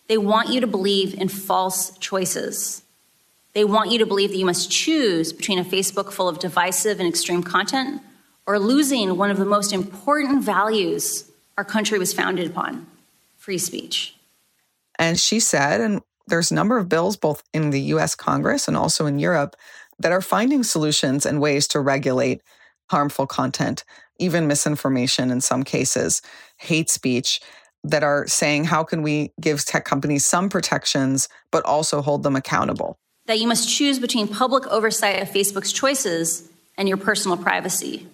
They 0.10 0.18
want 0.18 0.50
you 0.50 0.60
to 0.60 0.68
believe 0.68 1.13
in 1.13 1.30
false 1.30 1.98
choices. 2.00 2.84
They 3.54 3.63
want 3.63 3.92
you 3.92 4.00
to 4.00 4.06
believe 4.06 4.32
that 4.32 4.38
you 4.38 4.46
must 4.46 4.70
choose 4.70 5.32
between 5.32 5.58
a 5.58 5.63
Facebook 5.63 6.12
full 6.12 6.27
of 6.27 6.38
divisive 6.38 7.00
and 7.00 7.08
extreme 7.08 7.42
content 7.42 8.01
or 8.46 8.60
losing 8.60 9.15
one 9.15 9.32
of 9.32 9.38
the 9.38 9.46
most 9.46 9.72
important 9.72 10.44
values 10.44 11.32
our 11.58 11.63
country 11.63 11.98
was 11.98 12.13
founded 12.13 12.51
upon 12.51 12.86
free 13.38 13.58
speech. 13.58 14.18
And 15.00 15.18
she 15.18 15.39
said, 15.39 15.80
and 15.80 16.01
there's 16.27 16.51
a 16.51 16.56
number 16.56 16.77
of 16.77 16.89
bills 16.89 17.15
both 17.15 17.44
in 17.54 17.70
the 17.70 17.82
US 17.82 18.15
Congress 18.15 18.68
and 18.68 18.75
also 18.75 19.06
in 19.06 19.20
Europe 19.20 19.56
that 19.99 20.11
are 20.11 20.21
finding 20.21 20.63
solutions 20.63 21.25
and 21.25 21.41
ways 21.41 21.67
to 21.69 21.79
regulate 21.79 22.41
harmful 22.89 23.27
content, 23.27 23.83
even 24.19 24.47
misinformation 24.47 25.31
in 25.31 25.41
some 25.41 25.63
cases, 25.63 26.21
hate 26.57 26.89
speech, 26.89 27.39
that 27.83 28.03
are 28.03 28.27
saying, 28.27 28.65
how 28.65 28.83
can 28.83 29.01
we 29.01 29.31
give 29.39 29.63
tech 29.63 29.85
companies 29.85 30.25
some 30.25 30.49
protections, 30.49 31.29
but 31.51 31.63
also 31.65 32.01
hold 32.01 32.23
them 32.23 32.35
accountable? 32.35 32.97
That 33.27 33.39
you 33.39 33.47
must 33.47 33.69
choose 33.69 33.99
between 33.99 34.27
public 34.27 34.65
oversight 34.67 35.21
of 35.21 35.29
Facebook's 35.29 35.71
choices 35.71 36.49
and 36.77 36.87
your 36.87 36.97
personal 36.97 37.37
privacy. 37.37 38.07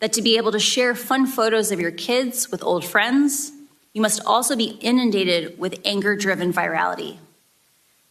That 0.00 0.12
to 0.14 0.22
be 0.22 0.36
able 0.36 0.52
to 0.52 0.58
share 0.58 0.94
fun 0.94 1.26
photos 1.26 1.72
of 1.72 1.80
your 1.80 1.90
kids 1.90 2.50
with 2.50 2.62
old 2.62 2.84
friends, 2.84 3.52
you 3.92 4.00
must 4.00 4.24
also 4.24 4.56
be 4.56 4.78
inundated 4.80 5.58
with 5.58 5.80
anger 5.84 6.14
driven 6.14 6.52
virality. 6.52 7.18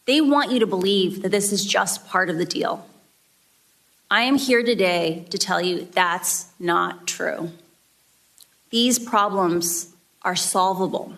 They 0.06 0.20
want 0.20 0.50
you 0.50 0.58
to 0.60 0.66
believe 0.66 1.22
that 1.22 1.30
this 1.30 1.52
is 1.52 1.64
just 1.64 2.06
part 2.06 2.30
of 2.30 2.38
the 2.38 2.44
deal. 2.44 2.86
I 4.10 4.22
am 4.22 4.36
here 4.36 4.64
today 4.64 5.26
to 5.30 5.38
tell 5.38 5.60
you 5.60 5.86
that's 5.92 6.46
not 6.58 7.06
true. 7.06 7.52
These 8.70 8.98
problems 8.98 9.90
are 10.22 10.36
solvable. 10.36 11.14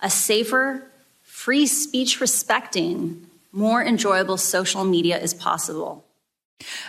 A 0.00 0.10
safer, 0.10 0.84
free 1.22 1.66
speech 1.66 2.20
respecting, 2.20 3.26
more 3.52 3.82
enjoyable 3.82 4.36
social 4.36 4.84
media 4.84 5.18
is 5.18 5.34
possible. 5.34 6.04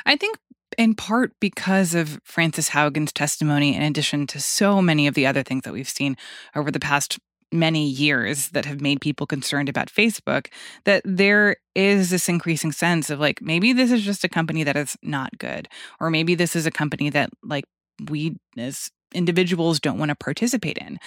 I 0.05 0.15
think 0.15 0.37
in 0.77 0.93
part 0.93 1.33
because 1.39 1.95
of 1.95 2.19
Frances 2.23 2.69
Haugen's 2.69 3.11
testimony, 3.11 3.75
in 3.75 3.81
addition 3.81 4.27
to 4.27 4.39
so 4.39 4.81
many 4.81 5.07
of 5.07 5.15
the 5.15 5.25
other 5.25 5.43
things 5.43 5.63
that 5.63 5.73
we've 5.73 5.89
seen 5.89 6.17
over 6.55 6.69
the 6.69 6.79
past 6.79 7.19
many 7.51 7.87
years 7.87 8.49
that 8.49 8.65
have 8.65 8.81
made 8.81 9.01
people 9.01 9.25
concerned 9.25 9.69
about 9.69 9.87
Facebook, 9.87 10.47
that 10.83 11.01
there 11.05 11.57
is 11.75 12.09
this 12.09 12.27
increasing 12.27 12.71
sense 12.71 13.09
of 13.09 13.19
like, 13.19 13.41
maybe 13.41 13.73
this 13.73 13.91
is 13.91 14.03
just 14.03 14.23
a 14.23 14.29
company 14.29 14.63
that 14.63 14.75
is 14.75 14.97
not 15.01 15.37
good, 15.37 15.67
or 15.99 16.09
maybe 16.09 16.35
this 16.35 16.55
is 16.55 16.65
a 16.65 16.71
company 16.71 17.09
that, 17.09 17.29
like, 17.43 17.65
we 18.09 18.35
as 18.57 18.89
individuals 19.13 19.79
don't 19.79 19.97
want 19.97 20.09
to 20.09 20.15
participate 20.15 20.77
in. 20.77 20.99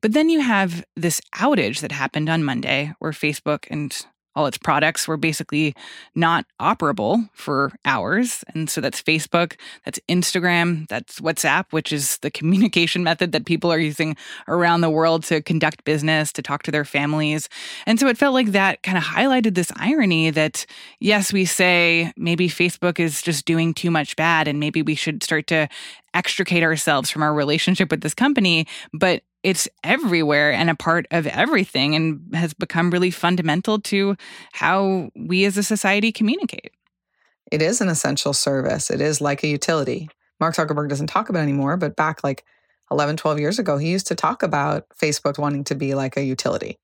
But 0.00 0.12
then 0.12 0.30
you 0.30 0.40
have 0.40 0.84
this 0.96 1.20
outage 1.36 1.80
that 1.80 1.92
happened 1.92 2.28
on 2.28 2.42
Monday 2.42 2.94
where 2.98 3.12
Facebook 3.12 3.66
and 3.70 3.94
all 4.34 4.46
its 4.46 4.58
products 4.58 5.06
were 5.06 5.16
basically 5.16 5.74
not 6.14 6.46
operable 6.60 7.28
for 7.34 7.72
hours. 7.84 8.44
And 8.54 8.68
so 8.70 8.80
that's 8.80 9.02
Facebook, 9.02 9.56
that's 9.84 10.00
Instagram, 10.08 10.88
that's 10.88 11.20
WhatsApp, 11.20 11.66
which 11.70 11.92
is 11.92 12.18
the 12.18 12.30
communication 12.42 13.02
method 13.04 13.32
that 13.32 13.46
people 13.46 13.72
are 13.72 13.78
using 13.78 14.16
around 14.48 14.80
the 14.80 14.90
world 14.90 15.24
to 15.24 15.42
conduct 15.42 15.84
business, 15.84 16.32
to 16.32 16.42
talk 16.42 16.62
to 16.64 16.70
their 16.70 16.84
families. 16.84 17.48
And 17.86 18.00
so 18.00 18.08
it 18.08 18.18
felt 18.18 18.34
like 18.34 18.52
that 18.52 18.82
kind 18.82 18.98
of 18.98 19.04
highlighted 19.04 19.54
this 19.54 19.72
irony 19.76 20.30
that, 20.30 20.66
yes, 21.00 21.32
we 21.32 21.44
say 21.44 22.12
maybe 22.16 22.48
Facebook 22.48 22.98
is 22.98 23.22
just 23.22 23.44
doing 23.44 23.74
too 23.74 23.90
much 23.90 24.16
bad 24.16 24.48
and 24.48 24.58
maybe 24.58 24.82
we 24.82 24.94
should 24.94 25.22
start 25.22 25.46
to 25.48 25.68
extricate 26.14 26.62
ourselves 26.62 27.10
from 27.10 27.22
our 27.22 27.34
relationship 27.34 27.90
with 27.90 28.02
this 28.02 28.14
company. 28.14 28.66
But 28.92 29.22
it's 29.42 29.68
everywhere 29.82 30.52
and 30.52 30.70
a 30.70 30.74
part 30.74 31.06
of 31.10 31.26
everything 31.26 31.94
and 31.94 32.34
has 32.34 32.54
become 32.54 32.90
really 32.90 33.10
fundamental 33.10 33.80
to 33.80 34.16
how 34.52 35.10
we 35.16 35.44
as 35.44 35.56
a 35.56 35.62
society 35.62 36.12
communicate. 36.12 36.72
It 37.50 37.60
is 37.60 37.80
an 37.80 37.88
essential 37.88 38.32
service. 38.32 38.90
It 38.90 39.00
is 39.00 39.20
like 39.20 39.42
a 39.42 39.48
utility. 39.48 40.08
Mark 40.40 40.54
Zuckerberg 40.54 40.88
doesn't 40.88 41.08
talk 41.08 41.28
about 41.28 41.42
anymore, 41.42 41.76
but 41.76 41.96
back 41.96 42.24
like 42.24 42.44
11, 42.90 43.16
12 43.16 43.40
years 43.40 43.58
ago, 43.58 43.78
he 43.78 43.90
used 43.90 44.06
to 44.08 44.14
talk 44.14 44.42
about 44.42 44.86
Facebook 45.00 45.38
wanting 45.38 45.64
to 45.64 45.74
be 45.74 45.94
like 45.94 46.16
a 46.16 46.22
utility. 46.22 46.78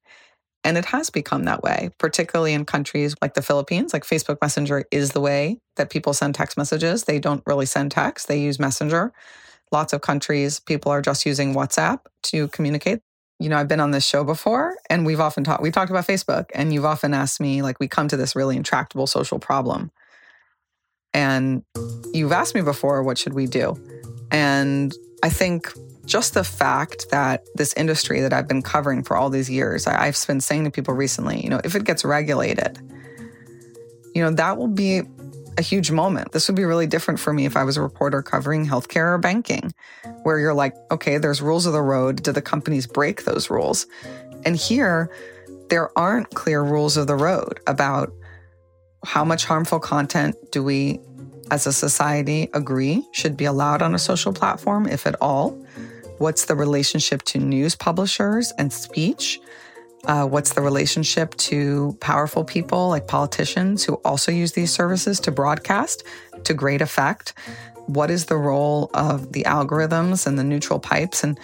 And 0.65 0.77
it 0.77 0.87
has 0.87 1.09
become 1.09 1.45
that 1.45 1.63
way, 1.63 1.91
particularly 1.99 2.53
in 2.53 2.65
countries 2.65 3.15
like 3.23 3.35
the 3.35 3.43
Philippines. 3.43 3.93
Like 3.93 4.05
Facebook 4.05 4.39
Messenger 4.43 4.85
is 4.91 5.13
the 5.13 5.21
way 5.21 5.61
that 5.77 5.91
people 5.91 6.13
send 6.13 6.35
text 6.35 6.57
messages. 6.57 7.05
They 7.05 7.19
don't 7.19 7.43
really 7.47 7.67
send 7.67 7.93
text, 7.93 8.27
they 8.27 8.41
use 8.41 8.59
Messenger. 8.59 9.13
Lots 9.71 9.93
of 9.93 10.01
countries, 10.01 10.61
people 10.61 10.91
are 10.91 11.03
just 11.03 11.27
using 11.27 11.55
WhatsApp 11.55 12.01
to 12.25 12.49
communicate. 12.49 13.01
You 13.39 13.49
know, 13.49 13.57
I've 13.57 13.69
been 13.69 13.81
on 13.81 13.93
this 13.93 14.07
show 14.07 14.25
before 14.25 14.77
and 14.91 15.07
we've 15.07 15.21
often 15.21 15.45
talked, 15.45 15.63
we've 15.63 15.73
talked 15.73 15.91
about 15.91 16.07
Facebook 16.07 16.47
and 16.55 16.73
you've 16.73 16.85
often 16.85 17.15
asked 17.15 17.41
me, 17.41 17.63
like, 17.63 17.79
we 17.79 17.87
come 17.87 18.09
to 18.09 18.17
this 18.17 18.35
really 18.35 18.57
intractable 18.57 19.07
social 19.07 19.39
problem. 19.39 19.91
And 21.15 21.63
you've 22.13 22.33
asked 22.33 22.55
me 22.55 22.63
before, 22.63 23.03
what 23.03 23.19
should 23.19 23.35
we 23.35 23.47
do? 23.47 23.77
And 24.31 24.93
I 25.23 25.31
think 25.31 25.73
just 26.05 26.35
the 26.35 26.45
fact 26.45 27.11
that 27.11 27.45
this 27.55 27.75
industry 27.75 28.21
that 28.21 28.33
I've 28.33 28.49
been 28.49 28.63
covering 28.63 29.03
for 29.03 29.17
all 29.17 29.31
these 29.31 29.49
years, 29.51 29.87
I've 29.87 30.19
been 30.27 30.41
saying 30.41 30.65
to 30.65 30.71
people 30.71 30.95
recently, 30.95 31.43
you 31.43 31.51
know, 31.51 31.61
if 31.65 31.75
it 31.75 31.85
gets 31.85 32.05
regulated, 32.05 32.79
you 34.15 34.23
know, 34.23 34.31
that 34.31 34.57
will 34.57 34.69
be 34.69 35.03
a 35.59 35.63
huge 35.63 35.91
moment. 35.91 36.33
This 36.33 36.49
would 36.49 36.55
be 36.55 36.65
really 36.65 36.87
different 36.87 37.19
for 37.19 37.33
me 37.33 37.45
if 37.45 37.57
I 37.57 37.65
was 37.65 37.77
a 37.77 37.83
reporter 37.83 38.23
covering 38.23 38.65
healthcare 38.65 39.15
or 39.15 39.19
banking, 39.19 39.75
where 40.23 40.39
you're 40.39 40.55
like, 40.55 40.75
okay, 40.93 41.19
there's 41.19 41.43
rules 41.43 41.67
of 41.67 41.73
the 41.73 41.83
road. 41.83 42.23
Do 42.23 42.33
the 42.33 42.41
companies 42.41 42.87
break 42.87 43.25
those 43.25 43.51
rules? 43.51 43.87
And 44.45 44.57
here, 44.57 45.11
there 45.69 45.91
aren't 45.99 46.31
clear 46.31 46.63
rules 46.63 46.97
of 46.97 47.09
the 47.09 47.17
road 47.17 47.61
about 47.67 48.13
how 49.05 49.25
much 49.25 49.45
harmful 49.45 49.81
content 49.81 50.37
do 50.53 50.63
we 50.63 51.01
as 51.51 51.67
a 51.67 51.73
society 51.73 52.49
agree 52.55 53.05
should 53.13 53.37
be 53.37 53.45
allowed 53.45 53.83
on 53.83 53.95
a 53.95 53.99
social 53.99 54.33
platform, 54.33 54.87
if 54.87 55.07
at 55.07 55.17
all? 55.21 55.51
What's 56.19 56.45
the 56.45 56.55
relationship 56.55 57.23
to 57.25 57.39
news 57.39 57.75
publishers 57.75 58.53
and 58.59 58.73
speech? 58.73 59.41
Uh, 60.05 60.27
what's 60.27 60.55
the 60.55 60.63
relationship 60.63 61.35
to 61.37 61.97
powerful 62.01 62.45
people 62.45 62.89
like 62.89 63.09
politicians 63.09 63.85
who 63.85 63.95
also 64.05 64.33
use 64.33 64.53
these 64.53 64.71
services 64.71 65.21
to 65.21 65.31
broadcast 65.31 66.05
to 66.45 66.55
great 66.55 66.81
effect? 66.81 67.35
What 67.87 68.11
is 68.11 68.27
the 68.27 68.37
role 68.37 68.91
of 68.95 69.33
the 69.33 69.45
algorithms 69.45 70.27
and 70.27 70.39
the 70.39 70.45
neutral 70.45 70.79
pipes? 70.79 71.25
And 71.25 71.39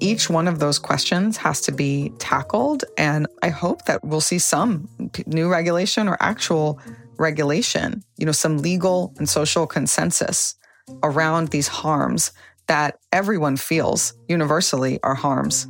each 0.00 0.28
one 0.28 0.46
of 0.46 0.58
those 0.58 0.78
questions 0.78 1.36
has 1.38 1.60
to 1.62 1.72
be 1.72 2.12
tackled. 2.18 2.84
And 2.98 3.26
I 3.42 3.48
hope 3.48 3.86
that 3.86 4.04
we'll 4.04 4.20
see 4.20 4.38
some 4.38 4.88
new 5.26 5.48
regulation 5.48 6.08
or 6.08 6.16
actual 6.20 6.78
regulation, 7.18 8.04
you 8.18 8.26
know, 8.26 8.32
some 8.32 8.58
legal 8.58 9.14
and 9.18 9.28
social 9.28 9.66
consensus 9.66 10.54
around 11.02 11.48
these 11.48 11.68
harms 11.68 12.32
that 12.66 12.98
everyone 13.12 13.56
feels 13.56 14.12
universally 14.28 14.98
are 15.02 15.14
harms. 15.14 15.66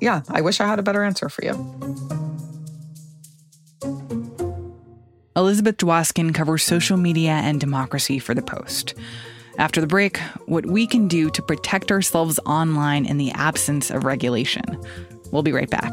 Yeah, 0.00 0.22
I 0.28 0.40
wish 0.40 0.60
I 0.60 0.66
had 0.66 0.78
a 0.78 0.82
better 0.82 1.02
answer 1.02 1.28
for 1.28 1.44
you. 1.44 1.52
Elizabeth 5.36 5.76
Dwoskin 5.76 6.34
covers 6.34 6.64
social 6.64 6.96
media 6.96 7.32
and 7.32 7.60
democracy 7.60 8.18
for 8.18 8.34
The 8.34 8.42
Post. 8.42 8.94
After 9.58 9.80
the 9.80 9.86
break, 9.86 10.18
what 10.46 10.66
we 10.66 10.86
can 10.86 11.08
do 11.08 11.30
to 11.30 11.42
protect 11.42 11.90
ourselves 11.90 12.40
online 12.46 13.06
in 13.06 13.18
the 13.18 13.30
absence 13.32 13.90
of 13.90 14.04
regulation. 14.04 14.64
We'll 15.32 15.42
be 15.42 15.52
right 15.52 15.70
back. 15.70 15.92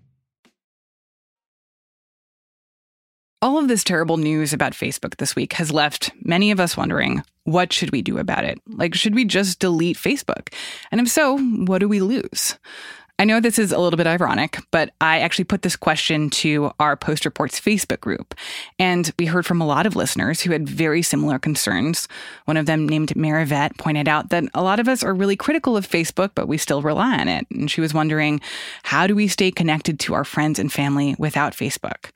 All 3.43 3.57
of 3.57 3.67
this 3.67 3.83
terrible 3.83 4.17
news 4.17 4.53
about 4.53 4.73
Facebook 4.73 5.17
this 5.17 5.35
week 5.35 5.53
has 5.53 5.71
left 5.71 6.11
many 6.21 6.51
of 6.51 6.59
us 6.59 6.77
wondering 6.77 7.23
what 7.43 7.73
should 7.73 7.91
we 7.91 8.03
do 8.03 8.19
about 8.19 8.45
it? 8.45 8.61
Like, 8.67 8.93
should 8.93 9.15
we 9.15 9.25
just 9.25 9.57
delete 9.57 9.97
Facebook? 9.97 10.53
And 10.91 11.01
if 11.01 11.09
so, 11.09 11.39
what 11.39 11.79
do 11.79 11.89
we 11.89 12.01
lose? 12.01 12.59
I 13.17 13.25
know 13.25 13.39
this 13.39 13.57
is 13.57 13.71
a 13.71 13.79
little 13.79 13.97
bit 13.97 14.05
ironic, 14.05 14.59
but 14.69 14.91
I 15.01 15.21
actually 15.21 15.45
put 15.45 15.63
this 15.63 15.75
question 15.75 16.29
to 16.29 16.71
our 16.79 16.95
Post 16.95 17.25
Reports 17.25 17.59
Facebook 17.59 17.99
group. 17.99 18.35
And 18.77 19.11
we 19.17 19.25
heard 19.25 19.47
from 19.47 19.59
a 19.59 19.65
lot 19.65 19.87
of 19.87 19.95
listeners 19.95 20.41
who 20.41 20.51
had 20.51 20.69
very 20.69 21.01
similar 21.01 21.39
concerns. 21.39 22.07
One 22.45 22.57
of 22.57 22.67
them, 22.67 22.87
named 22.87 23.09
Marivet, 23.15 23.75
pointed 23.79 24.07
out 24.07 24.29
that 24.29 24.43
a 24.53 24.61
lot 24.61 24.79
of 24.79 24.87
us 24.87 25.01
are 25.01 25.15
really 25.15 25.35
critical 25.35 25.75
of 25.75 25.87
Facebook, 25.87 26.31
but 26.35 26.47
we 26.47 26.59
still 26.59 26.83
rely 26.83 27.17
on 27.17 27.27
it. 27.27 27.47
And 27.49 27.71
she 27.71 27.81
was 27.81 27.91
wondering 27.91 28.39
how 28.83 29.07
do 29.07 29.15
we 29.15 29.27
stay 29.27 29.49
connected 29.49 29.99
to 30.01 30.13
our 30.13 30.25
friends 30.25 30.59
and 30.59 30.71
family 30.71 31.15
without 31.17 31.53
Facebook? 31.53 32.11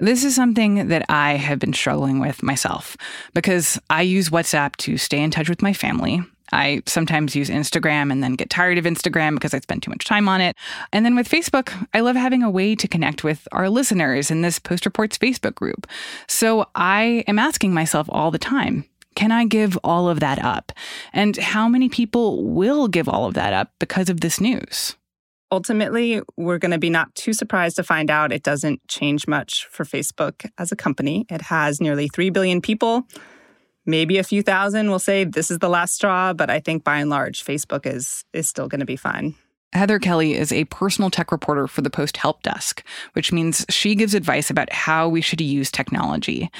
This 0.00 0.22
is 0.22 0.34
something 0.34 0.88
that 0.88 1.04
I 1.08 1.32
have 1.34 1.58
been 1.58 1.72
struggling 1.72 2.20
with 2.20 2.42
myself 2.42 2.96
because 3.34 3.80
I 3.90 4.02
use 4.02 4.30
WhatsApp 4.30 4.76
to 4.76 4.96
stay 4.96 5.20
in 5.20 5.32
touch 5.32 5.48
with 5.48 5.60
my 5.60 5.72
family. 5.72 6.22
I 6.52 6.82
sometimes 6.86 7.36
use 7.36 7.50
Instagram 7.50 8.10
and 8.12 8.22
then 8.22 8.34
get 8.34 8.48
tired 8.48 8.78
of 8.78 8.84
Instagram 8.84 9.34
because 9.34 9.52
I 9.52 9.58
spend 9.58 9.82
too 9.82 9.90
much 9.90 10.04
time 10.04 10.28
on 10.28 10.40
it. 10.40 10.56
And 10.92 11.04
then 11.04 11.16
with 11.16 11.28
Facebook, 11.28 11.72
I 11.92 12.00
love 12.00 12.16
having 12.16 12.42
a 12.42 12.50
way 12.50 12.74
to 12.76 12.88
connect 12.88 13.24
with 13.24 13.46
our 13.52 13.68
listeners 13.68 14.30
in 14.30 14.42
this 14.42 14.58
Post 14.58 14.86
Reports 14.86 15.18
Facebook 15.18 15.54
group. 15.54 15.86
So 16.26 16.68
I 16.74 17.24
am 17.26 17.38
asking 17.38 17.74
myself 17.74 18.06
all 18.10 18.30
the 18.30 18.38
time 18.38 18.84
can 19.14 19.32
I 19.32 19.46
give 19.46 19.76
all 19.82 20.08
of 20.08 20.20
that 20.20 20.38
up? 20.44 20.70
And 21.12 21.36
how 21.38 21.66
many 21.66 21.88
people 21.88 22.44
will 22.44 22.86
give 22.86 23.08
all 23.08 23.24
of 23.24 23.34
that 23.34 23.52
up 23.52 23.72
because 23.80 24.08
of 24.08 24.20
this 24.20 24.40
news? 24.40 24.94
Ultimately, 25.50 26.22
we're 26.36 26.58
going 26.58 26.72
to 26.72 26.78
be 26.78 26.90
not 26.90 27.14
too 27.14 27.32
surprised 27.32 27.76
to 27.76 27.82
find 27.82 28.10
out 28.10 28.32
it 28.32 28.42
doesn't 28.42 28.86
change 28.88 29.26
much 29.26 29.66
for 29.66 29.84
Facebook 29.84 30.48
as 30.58 30.72
a 30.72 30.76
company. 30.76 31.26
It 31.30 31.42
has 31.42 31.80
nearly 31.80 32.08
3 32.08 32.30
billion 32.30 32.60
people. 32.60 33.06
Maybe 33.86 34.18
a 34.18 34.24
few 34.24 34.42
thousand 34.42 34.90
will 34.90 34.98
say 34.98 35.24
this 35.24 35.50
is 35.50 35.60
the 35.60 35.68
last 35.68 35.94
straw, 35.94 36.34
but 36.34 36.50
I 36.50 36.60
think 36.60 36.84
by 36.84 36.98
and 36.98 37.08
large, 37.08 37.44
Facebook 37.44 37.86
is, 37.86 38.24
is 38.34 38.48
still 38.48 38.68
going 38.68 38.80
to 38.80 38.86
be 38.86 38.96
fine. 38.96 39.34
Heather 39.74 39.98
Kelly 39.98 40.34
is 40.34 40.50
a 40.50 40.64
personal 40.64 41.10
tech 41.10 41.30
reporter 41.30 41.66
for 41.66 41.82
the 41.82 41.90
Post 41.90 42.16
Help 42.16 42.42
Desk, 42.42 42.82
which 43.12 43.32
means 43.32 43.66
she 43.68 43.94
gives 43.94 44.14
advice 44.14 44.48
about 44.48 44.72
how 44.72 45.08
we 45.08 45.20
should 45.20 45.42
use 45.42 45.70
technology. 45.70 46.50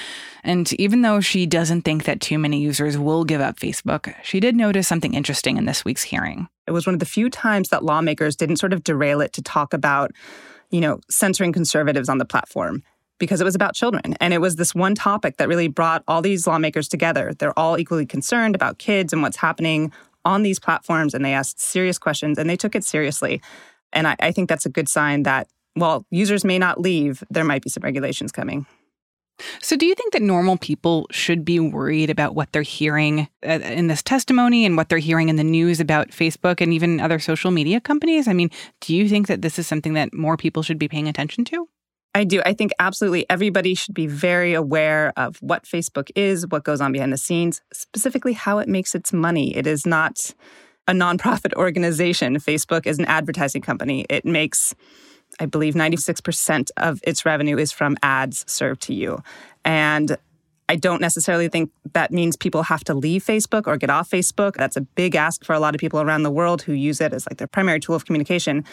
And 0.44 0.70
even 0.74 1.00
though 1.00 1.20
she 1.20 1.46
doesn't 1.46 1.82
think 1.82 2.04
that 2.04 2.20
too 2.20 2.38
many 2.38 2.60
users 2.60 2.98
will 2.98 3.24
give 3.24 3.40
up 3.40 3.58
Facebook, 3.58 4.14
she 4.22 4.40
did 4.40 4.56
notice 4.56 4.86
something 4.86 5.14
interesting 5.14 5.56
in 5.56 5.64
this 5.64 5.86
week's 5.86 6.02
hearing. 6.02 6.48
It 6.66 6.72
was 6.72 6.86
one 6.86 6.94
of 6.94 7.00
the 7.00 7.06
few 7.06 7.30
times 7.30 7.70
that 7.70 7.82
lawmakers 7.82 8.36
didn't 8.36 8.56
sort 8.56 8.74
of 8.74 8.84
derail 8.84 9.22
it 9.22 9.32
to 9.32 9.42
talk 9.42 9.72
about, 9.72 10.12
you 10.70 10.80
know, 10.80 11.00
censoring 11.08 11.54
conservatives 11.54 12.10
on 12.10 12.18
the 12.18 12.26
platform 12.26 12.82
because 13.18 13.40
it 13.40 13.44
was 13.44 13.54
about 13.54 13.74
children. 13.74 14.16
And 14.20 14.34
it 14.34 14.40
was 14.40 14.56
this 14.56 14.74
one 14.74 14.94
topic 14.94 15.38
that 15.38 15.48
really 15.48 15.68
brought 15.68 16.04
all 16.06 16.20
these 16.20 16.46
lawmakers 16.46 16.88
together. 16.88 17.32
They're 17.38 17.58
all 17.58 17.78
equally 17.78 18.06
concerned 18.06 18.54
about 18.54 18.78
kids 18.78 19.14
and 19.14 19.22
what's 19.22 19.38
happening 19.38 19.92
on 20.28 20.42
these 20.42 20.60
platforms 20.60 21.14
and 21.14 21.24
they 21.24 21.32
asked 21.32 21.60
serious 21.60 21.98
questions 21.98 22.38
and 22.38 22.48
they 22.48 22.56
took 22.56 22.74
it 22.74 22.84
seriously. 22.84 23.40
And 23.92 24.06
I, 24.06 24.16
I 24.20 24.30
think 24.30 24.48
that's 24.48 24.66
a 24.66 24.70
good 24.70 24.88
sign 24.88 25.22
that 25.22 25.48
while 25.74 26.04
users 26.10 26.44
may 26.44 26.58
not 26.58 26.80
leave, 26.80 27.24
there 27.30 27.44
might 27.44 27.62
be 27.62 27.70
some 27.70 27.82
regulations 27.82 28.30
coming. 28.30 28.66
So, 29.62 29.76
do 29.76 29.86
you 29.86 29.94
think 29.94 30.12
that 30.12 30.22
normal 30.22 30.56
people 30.56 31.06
should 31.12 31.44
be 31.44 31.60
worried 31.60 32.10
about 32.10 32.34
what 32.34 32.50
they're 32.50 32.62
hearing 32.62 33.28
uh, 33.46 33.60
in 33.62 33.86
this 33.86 34.02
testimony 34.02 34.66
and 34.66 34.76
what 34.76 34.88
they're 34.88 34.98
hearing 34.98 35.28
in 35.28 35.36
the 35.36 35.44
news 35.44 35.78
about 35.78 36.08
Facebook 36.08 36.60
and 36.60 36.72
even 36.72 36.98
other 36.98 37.20
social 37.20 37.52
media 37.52 37.80
companies? 37.80 38.26
I 38.26 38.32
mean, 38.32 38.50
do 38.80 38.96
you 38.96 39.08
think 39.08 39.28
that 39.28 39.42
this 39.42 39.56
is 39.56 39.68
something 39.68 39.94
that 39.94 40.12
more 40.12 40.36
people 40.36 40.64
should 40.64 40.78
be 40.78 40.88
paying 40.88 41.06
attention 41.06 41.44
to? 41.46 41.68
I 42.14 42.24
do. 42.24 42.42
I 42.44 42.52
think 42.52 42.72
absolutely 42.78 43.26
everybody 43.30 43.74
should 43.74 43.94
be 43.94 44.06
very 44.06 44.54
aware 44.54 45.12
of 45.16 45.36
what 45.38 45.64
Facebook 45.64 46.10
is, 46.16 46.46
what 46.48 46.64
goes 46.64 46.80
on 46.80 46.92
behind 46.92 47.12
the 47.12 47.18
scenes, 47.18 47.60
specifically 47.72 48.32
how 48.32 48.58
it 48.58 48.68
makes 48.68 48.94
its 48.94 49.12
money. 49.12 49.56
It 49.56 49.66
is 49.66 49.86
not 49.86 50.34
a 50.86 50.92
nonprofit 50.92 51.54
organization. 51.56 52.36
Facebook 52.36 52.86
is 52.86 52.98
an 52.98 53.04
advertising 53.04 53.62
company. 53.62 54.06
It 54.08 54.24
makes, 54.24 54.74
I 55.38 55.46
believe, 55.46 55.74
96% 55.74 56.70
of 56.78 57.00
its 57.04 57.24
revenue 57.26 57.58
is 57.58 57.72
from 57.72 57.96
ads 58.02 58.44
served 58.50 58.82
to 58.82 58.94
you. 58.94 59.22
And 59.64 60.16
I 60.68 60.76
don't 60.76 61.00
necessarily 61.00 61.48
think 61.48 61.70
that 61.94 62.10
means 62.10 62.36
people 62.36 62.64
have 62.64 62.84
to 62.84 62.94
leave 62.94 63.24
Facebook 63.24 63.66
or 63.66 63.76
get 63.76 63.88
off 63.88 64.10
Facebook. 64.10 64.54
That's 64.54 64.76
a 64.76 64.82
big 64.82 65.14
ask 65.14 65.44
for 65.44 65.54
a 65.54 65.60
lot 65.60 65.74
of 65.74 65.80
people 65.80 66.00
around 66.00 66.24
the 66.24 66.30
world 66.30 66.62
who 66.62 66.72
use 66.72 67.00
it 67.00 67.14
as 67.14 67.26
like 67.26 67.38
their 67.38 67.46
primary 67.46 67.80
tool 67.80 67.94
of 67.94 68.04
communication. 68.04 68.64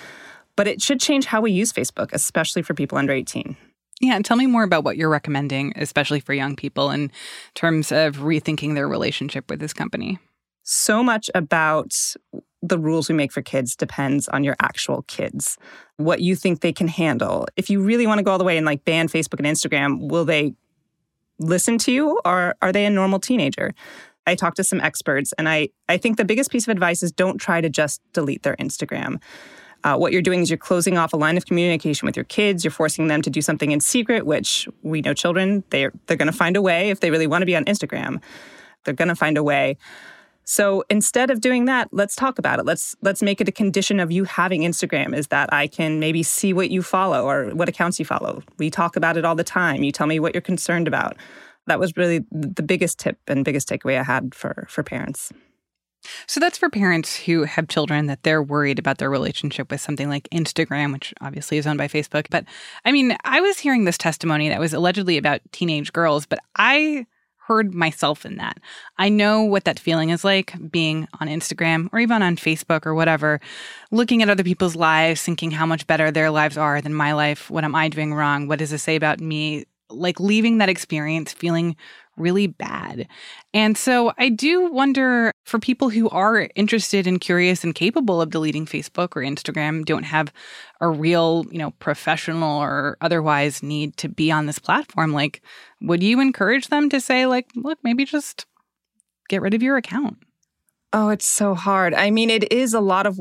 But 0.56 0.68
it 0.68 0.82
should 0.82 1.00
change 1.00 1.26
how 1.26 1.42
we 1.42 1.52
use 1.52 1.74
Facebook, 1.74 2.12
especially 2.14 2.62
for 2.62 2.74
people 2.74 2.98
under 2.98 3.14
18. 3.14 3.58
Yeah, 4.02 4.16
and 4.16 4.26
tell 4.26 4.38
me 4.38 4.46
more 4.46 4.64
about 4.64 4.84
what 4.84 4.98
you're 4.98 5.10
recommending, 5.10 5.74
especially 5.76 6.20
for 6.20 6.34
young 6.34 6.56
people, 6.56 6.92
in 6.92 7.12
terms 7.54 7.92
of 7.92 8.18
rethinking 8.18 8.76
their 8.76 8.88
relationship 8.88 9.50
with 9.50 9.60
this 9.60 9.74
company. 9.74 10.20
So 10.64 11.04
much 11.04 11.30
about 11.34 11.96
the 12.62 12.80
rules 12.80 13.08
we 13.08 13.16
make 13.16 13.32
for 13.32 13.42
kids 13.42 13.76
depends 13.76 14.28
on 14.30 14.44
your 14.44 14.56
actual 14.60 15.04
kids, 15.04 15.58
what 15.98 16.22
you 16.22 16.36
think 16.36 16.62
they 16.62 16.74
can 16.74 16.88
handle. 16.88 17.48
If 17.56 17.70
you 17.70 17.82
really 17.82 18.08
want 18.08 18.18
to 18.18 18.24
go 18.24 18.32
all 18.32 18.38
the 18.38 18.44
way 18.44 18.58
and 18.58 18.66
like 18.66 18.84
ban 18.84 19.08
Facebook 19.08 19.40
and 19.40 19.46
Instagram, 19.46 20.10
will 20.10 20.26
they 20.26 20.56
listen 21.40 21.78
to 21.80 21.92
you 21.92 22.20
or 22.26 22.56
are 22.62 22.72
they 22.72 22.86
a 22.86 22.90
normal 22.90 23.20
teenager? 23.20 23.74
I 24.26 24.36
talked 24.36 24.58
to 24.58 24.64
some 24.64 24.82
experts 24.82 25.34
and 25.38 25.48
I, 25.48 25.70
I 25.88 25.98
think 25.98 26.18
the 26.18 26.26
biggest 26.26 26.50
piece 26.50 26.66
of 26.68 26.72
advice 26.72 27.04
is 27.04 27.12
don't 27.12 27.38
try 27.38 27.62
to 27.62 27.70
just 27.70 28.02
delete 28.14 28.44
their 28.44 28.56
Instagram. 28.56 29.22
Uh, 29.86 29.96
what 29.96 30.12
you're 30.12 30.22
doing 30.24 30.42
is 30.42 30.50
you're 30.50 30.58
closing 30.58 30.98
off 30.98 31.14
a 31.14 31.16
line 31.16 31.38
of 31.38 31.46
communication 31.46 32.08
with 32.08 32.18
your 32.18 32.26
kids. 32.26 32.64
You're 32.64 32.72
forcing 32.72 33.08
them 33.08 33.22
to 33.22 33.30
do 33.30 33.40
something 33.40 33.72
in 33.72 33.80
secret, 33.80 34.26
which 34.26 34.68
we 34.82 35.02
know 35.02 35.14
children, 35.14 35.64
they're, 35.70 35.94
they're 36.08 36.18
going 36.18 36.32
to 36.32 36.38
find 36.38 36.58
a 36.58 36.62
way. 36.62 36.90
If 36.90 37.02
they 37.02 37.12
really 37.12 37.28
want 37.28 37.44
to 37.44 37.46
be 37.46 37.56
on 37.56 37.66
Instagram, 37.66 38.20
they're 38.84 38.96
going 38.96 39.10
to 39.10 39.16
find 39.16 39.38
a 39.38 39.44
way. 39.44 39.78
So 40.44 40.84
instead 40.90 41.30
of 41.30 41.40
doing 41.40 41.66
that, 41.66 41.90
let's 41.92 42.16
talk 42.16 42.40
about 42.40 42.60
it. 42.60 42.66
Let's 42.66 42.96
let's 43.02 43.24
make 43.24 43.42
it 43.42 43.48
a 43.48 43.52
condition 43.52 44.00
of 44.00 44.12
you 44.12 44.26
having 44.26 44.62
Instagram 44.62 45.16
is 45.16 45.28
that 45.28 45.52
I 45.52 45.66
can 45.68 46.00
maybe 46.00 46.22
see 46.22 46.54
what 46.54 46.70
you 46.70 46.84
follow 46.84 47.28
or 47.28 47.50
what 47.56 47.68
accounts 47.68 47.98
you 47.98 48.06
follow. 48.06 48.44
We 48.60 48.70
talk 48.70 48.96
about 48.96 49.18
it 49.18 49.26
all 49.26 49.36
the 49.36 49.44
time. 49.44 49.84
You 49.84 49.92
tell 49.92 50.06
me 50.06 50.20
what 50.20 50.36
you're 50.36 50.42
concerned 50.42 50.88
about. 50.88 51.18
That 51.66 51.80
was 51.80 51.98
really 51.98 52.24
the 52.32 52.62
biggest 52.62 53.00
tip 53.00 53.18
and 53.28 53.44
biggest 53.44 53.68
takeaway 53.68 54.00
I 54.00 54.04
had 54.04 54.36
for 54.36 54.68
for 54.70 54.84
parents. 54.84 55.32
So 56.28 56.40
that's 56.40 56.58
for 56.58 56.70
parents 56.70 57.16
who 57.16 57.44
have 57.44 57.68
children 57.68 58.08
that 58.08 58.24
they're 58.24 58.44
worried 58.44 58.80
about 58.80 58.98
their 58.98 59.10
relationship 59.10 59.72
with 59.72 59.82
something 59.82 60.10
like 60.10 60.30
Instagram, 60.30 60.94
which 60.94 61.14
obviously 61.22 61.58
is 61.58 61.68
owned 61.68 61.78
by 61.78 61.88
Facebook. 61.88 62.28
But 62.30 62.46
I 62.84 62.92
mean, 62.92 63.16
I 63.24 63.42
was 63.42 63.60
hearing 63.60 63.86
this 63.86 63.98
testimony 63.98 64.50
that 64.50 64.60
was 64.60 64.74
allegedly 64.74 65.18
about 65.18 65.42
teenage 65.52 65.94
girls, 65.94 66.26
but 66.26 66.40
I 66.56 67.06
heard 67.48 67.76
myself 67.76 68.26
in 68.26 68.38
that. 68.38 68.58
I 68.98 69.10
know 69.10 69.44
what 69.44 69.66
that 69.66 69.80
feeling 69.80 70.10
is 70.10 70.24
like 70.24 70.54
being 70.72 71.08
on 71.20 71.28
Instagram 71.28 71.90
or 71.92 72.00
even 72.00 72.24
on 72.24 72.38
Facebook 72.38 72.86
or 72.86 72.96
whatever, 72.96 73.40
looking 73.92 74.24
at 74.24 74.30
other 74.30 74.44
people's 74.44 74.76
lives, 74.76 75.22
thinking 75.22 75.52
how 75.52 75.66
much 75.66 75.86
better 75.86 76.10
their 76.10 76.32
lives 76.32 76.58
are 76.58 76.82
than 76.82 76.94
my 76.94 77.14
life. 77.14 77.52
What 77.52 77.64
am 77.64 77.76
I 77.76 77.88
doing 77.88 78.14
wrong? 78.14 78.48
What 78.48 78.60
does 78.60 78.74
it 78.74 78.80
say 78.80 78.96
about 78.96 79.20
me? 79.20 79.66
Like 79.90 80.20
leaving 80.20 80.58
that 80.58 80.70
experience 80.70 81.34
feeling 81.34 81.76
really 82.18 82.48
bad. 82.48 83.08
And 83.54 83.78
so 83.78 84.14
I 84.18 84.30
do 84.30 84.72
wonder 84.72 85.32
for 85.46 85.60
people 85.60 85.90
who 85.90 86.10
are 86.10 86.50
interested 86.56 87.08
and 87.08 87.20
curious 87.20 87.64
and 87.64 87.76
capable 87.76 88.22
of 88.22 88.30
deleting 88.30 88.66
Facebook 88.66 89.16
or 89.16 89.22
Instagram, 89.22 89.86
don't 89.86 90.04
have 90.04 90.32
a 90.82 90.90
real, 90.90 91.46
you 91.52 91.58
know, 91.58 91.72
professional 91.72 92.60
or 92.62 92.98
otherwise 93.02 93.64
need 93.64 93.98
to 93.98 94.10
be 94.10 94.32
on 94.32 94.46
this 94.46 94.60
platform, 94.60 95.14
like, 95.14 95.42
would 95.82 96.04
you 96.04 96.20
encourage 96.20 96.68
them 96.68 96.90
to 96.90 97.00
say, 97.00 97.26
like, 97.26 97.50
look, 97.56 97.80
maybe 97.84 98.06
just 98.06 98.46
get 99.30 99.42
rid 99.42 99.54
of 99.54 99.64
your 99.64 99.78
account? 99.78 100.18
Oh, 100.94 101.10
it's 101.10 101.28
so 101.28 101.56
hard. 101.56 101.94
I 101.94 102.10
mean, 102.10 102.30
it 102.30 102.52
is 102.52 102.74
a 102.74 102.80
lot 102.80 103.06
of 103.06 103.20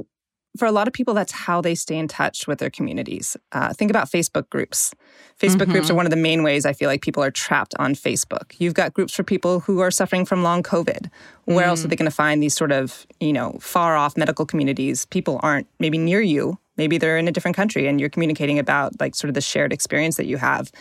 for 0.56 0.66
a 0.66 0.72
lot 0.72 0.86
of 0.86 0.94
people, 0.94 1.14
that's 1.14 1.32
how 1.32 1.60
they 1.60 1.74
stay 1.74 1.96
in 1.96 2.06
touch 2.06 2.46
with 2.46 2.58
their 2.58 2.70
communities. 2.70 3.36
Uh, 3.52 3.72
think 3.72 3.90
about 3.90 4.08
Facebook 4.08 4.48
groups. 4.50 4.94
Facebook 5.38 5.62
mm-hmm. 5.62 5.72
groups 5.72 5.88
are 5.88 5.92
mm-hmm. 5.92 5.96
one 5.96 6.06
of 6.06 6.10
the 6.10 6.16
main 6.16 6.42
ways 6.42 6.64
I 6.64 6.72
feel 6.72 6.88
like 6.88 7.02
people 7.02 7.22
are 7.22 7.30
trapped 7.30 7.74
on 7.78 7.94
Facebook. 7.94 8.54
You've 8.58 8.74
got 8.74 8.94
groups 8.94 9.14
for 9.14 9.24
people 9.24 9.60
who 9.60 9.80
are 9.80 9.90
suffering 9.90 10.24
from 10.24 10.42
long 10.42 10.62
COVID. 10.62 11.10
Where 11.46 11.64
mm. 11.64 11.68
else 11.68 11.84
are 11.84 11.88
they 11.88 11.96
mm. 11.96 11.98
going 11.98 12.10
to 12.10 12.14
find 12.14 12.42
these 12.42 12.54
sort 12.54 12.72
of, 12.72 13.06
you 13.20 13.32
know, 13.32 13.58
far 13.60 13.96
off 13.96 14.16
medical 14.16 14.46
communities? 14.46 15.06
People 15.06 15.40
aren't 15.42 15.66
maybe 15.78 15.98
near 15.98 16.20
you. 16.20 16.58
Maybe 16.76 16.98
they're 16.98 17.18
in 17.18 17.28
a 17.28 17.32
different 17.32 17.56
country 17.56 17.86
and 17.86 18.00
you're 18.00 18.08
communicating 18.08 18.58
about 18.58 18.98
like 19.00 19.14
sort 19.14 19.28
of 19.28 19.34
the 19.34 19.40
shared 19.40 19.72
experience 19.72 20.16
that 20.16 20.26
you 20.26 20.38
have. 20.38 20.72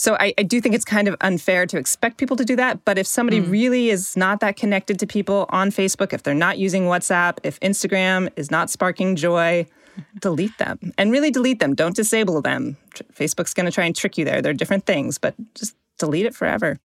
So 0.00 0.16
I, 0.18 0.32
I, 0.38 0.44
do 0.44 0.62
think 0.62 0.74
it's 0.74 0.86
kind 0.86 1.08
of 1.08 1.16
unfair 1.20 1.66
to 1.66 1.76
expect 1.76 2.16
people 2.16 2.34
to 2.38 2.44
do 2.46 2.56
that. 2.56 2.86
But 2.86 2.96
if 2.96 3.06
somebody 3.06 3.42
mm. 3.42 3.50
really 3.50 3.90
is 3.90 4.16
not 4.16 4.40
that 4.40 4.56
connected 4.56 4.98
to 5.00 5.06
people 5.06 5.44
on 5.50 5.70
Facebook, 5.70 6.14
if 6.14 6.22
they're 6.22 6.32
not 6.32 6.56
using 6.56 6.84
WhatsApp, 6.84 7.36
if 7.42 7.60
Instagram 7.60 8.30
is 8.34 8.50
not 8.50 8.70
sparking 8.70 9.14
joy, 9.14 9.66
delete 10.22 10.56
them 10.56 10.78
and 10.96 11.12
really 11.12 11.30
delete 11.30 11.58
them. 11.58 11.74
Don't 11.74 11.94
disable 11.94 12.40
them. 12.40 12.78
Facebook's 13.12 13.52
going 13.52 13.66
to 13.66 13.72
try 13.72 13.84
and 13.84 13.94
trick 13.94 14.16
you 14.16 14.24
there. 14.24 14.40
They're 14.40 14.54
different 14.54 14.86
things, 14.86 15.18
but 15.18 15.34
just 15.54 15.76
delete 15.98 16.24
it 16.24 16.34
forever. 16.34 16.78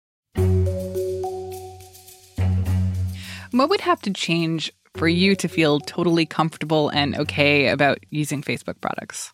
What 3.52 3.70
would 3.70 3.82
have 3.82 4.02
to 4.02 4.12
change 4.12 4.74
for 4.96 5.08
you 5.08 5.36
to 5.36 5.48
feel 5.48 5.80
totally 5.80 6.26
comfortable 6.26 6.90
and 6.90 7.16
okay 7.20 7.68
about 7.68 8.00
using 8.10 8.42
Facebook 8.42 8.82
products? 8.82 9.32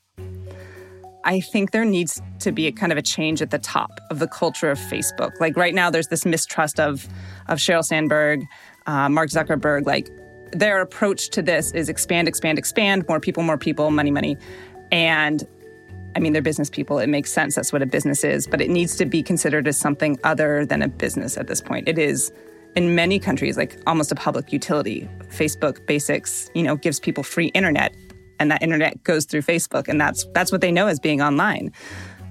I 1.29 1.41
think 1.41 1.69
there 1.69 1.85
needs 1.85 2.19
to 2.39 2.51
be 2.51 2.65
a 2.65 2.71
kind 2.71 2.91
of 2.91 2.97
a 2.97 3.03
change 3.03 3.39
at 3.43 3.51
the 3.51 3.59
top 3.59 3.99
of 4.09 4.17
the 4.17 4.27
culture 4.27 4.71
of 4.71 4.79
Facebook. 4.79 5.39
Like 5.39 5.55
right 5.55 5.75
now, 5.75 5.91
there's 5.91 6.07
this 6.07 6.25
mistrust 6.25 6.79
of 6.79 7.07
of 7.47 7.59
Sheryl 7.59 7.85
Sandberg, 7.85 8.47
uh, 8.87 9.09
Mark 9.09 9.29
Zuckerberg. 9.29 9.85
Like 9.85 10.09
their 10.53 10.81
approach 10.81 11.29
to 11.29 11.43
this 11.43 11.71
is 11.73 11.87
expand, 11.87 12.27
expand, 12.27 12.57
expand, 12.57 13.05
more 13.07 13.19
people, 13.19 13.43
more 13.43 13.59
people, 13.59 13.91
money, 13.91 14.09
money, 14.09 14.37
and 14.91 15.47
I 16.15 16.19
mean, 16.19 16.33
they're 16.33 16.41
business 16.41 16.67
people. 16.67 16.97
It 16.97 17.09
makes 17.09 17.31
sense. 17.31 17.53
That's 17.53 17.71
what 17.71 17.83
a 17.83 17.85
business 17.85 18.23
is, 18.23 18.47
but 18.47 18.59
it 18.59 18.71
needs 18.71 18.95
to 18.95 19.05
be 19.05 19.21
considered 19.21 19.67
as 19.67 19.77
something 19.77 20.17
other 20.23 20.65
than 20.65 20.81
a 20.81 20.87
business 20.87 21.37
at 21.37 21.45
this 21.45 21.61
point. 21.61 21.87
It 21.87 21.99
is 21.99 22.31
in 22.75 22.95
many 22.95 23.19
countries 23.19 23.55
like 23.55 23.79
almost 23.85 24.11
a 24.11 24.15
public 24.15 24.51
utility. 24.51 25.07
Facebook 25.27 25.85
Basics, 25.85 26.49
you 26.55 26.63
know, 26.63 26.75
gives 26.75 26.99
people 26.99 27.23
free 27.23 27.47
internet 27.49 27.95
and 28.39 28.49
that 28.51 28.61
internet 28.61 29.03
goes 29.03 29.25
through 29.25 29.41
Facebook 29.41 29.87
and 29.87 29.99
that's 29.99 30.25
that's 30.33 30.51
what 30.51 30.61
they 30.61 30.71
know 30.71 30.87
as 30.87 30.99
being 30.99 31.21
online. 31.21 31.71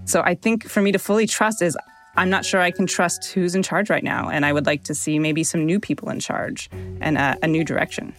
So 0.05 0.23
I 0.23 0.35
think 0.35 0.69
for 0.69 0.81
me 0.81 0.93
to 0.93 0.99
fully 0.99 1.27
trust 1.27 1.63
is 1.63 1.77
I'm 2.17 2.31
not 2.31 2.45
sure 2.45 2.61
I 2.61 2.71
can 2.71 2.87
trust 2.87 3.33
who's 3.33 3.55
in 3.55 3.63
charge 3.63 3.91
right 3.91 4.03
now 4.03 4.29
and 4.29 4.45
I 4.45 4.53
would 4.53 4.67
like 4.67 4.85
to 4.85 4.95
see 4.95 5.19
maybe 5.19 5.45
some 5.45 5.65
new 5.65 5.79
people 5.79 6.09
in 6.11 6.19
charge 6.19 6.69
and 7.01 7.17
a, 7.17 7.37
a 7.43 7.47
new 7.47 7.63
direction. 7.63 8.15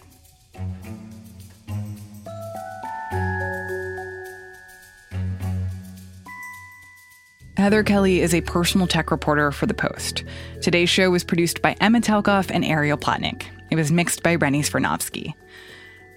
Heather 7.56 7.82
Kelly 7.82 8.22
is 8.22 8.32
a 8.32 8.40
personal 8.40 8.86
tech 8.86 9.10
reporter 9.10 9.52
for 9.52 9.66
The 9.66 9.74
Post. 9.74 10.24
Today's 10.62 10.88
show 10.88 11.10
was 11.10 11.24
produced 11.24 11.60
by 11.60 11.76
Emma 11.78 12.00
Talkoff 12.00 12.50
and 12.50 12.64
Ariel 12.64 12.96
Plotnick. 12.96 13.44
It 13.70 13.76
was 13.76 13.92
mixed 13.92 14.22
by 14.22 14.36
Rennie 14.36 14.62
Svirnovskiy. 14.62 15.34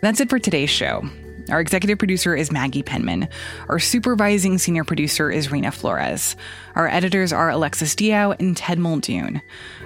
That's 0.02 0.22
it 0.22 0.30
for 0.30 0.40
today's 0.40 0.70
show. 0.70 1.04
Our 1.50 1.60
executive 1.60 2.00
producer 2.00 2.36
is 2.36 2.52
Maggie 2.52 2.84
Penman. 2.84 3.28
Our 3.68 3.78
supervising 3.78 4.58
senior 4.58 4.84
producer 4.84 5.30
is 5.30 5.52
Rena 5.52 5.72
Flores. 5.72 6.38
Our 6.76 6.88
editors 6.88 7.34
are 7.34 7.50
Alexis 7.50 7.96
Diao 7.96 8.36
and 8.40 8.56
Ted 8.56 8.80
Muldoon. 8.80 9.42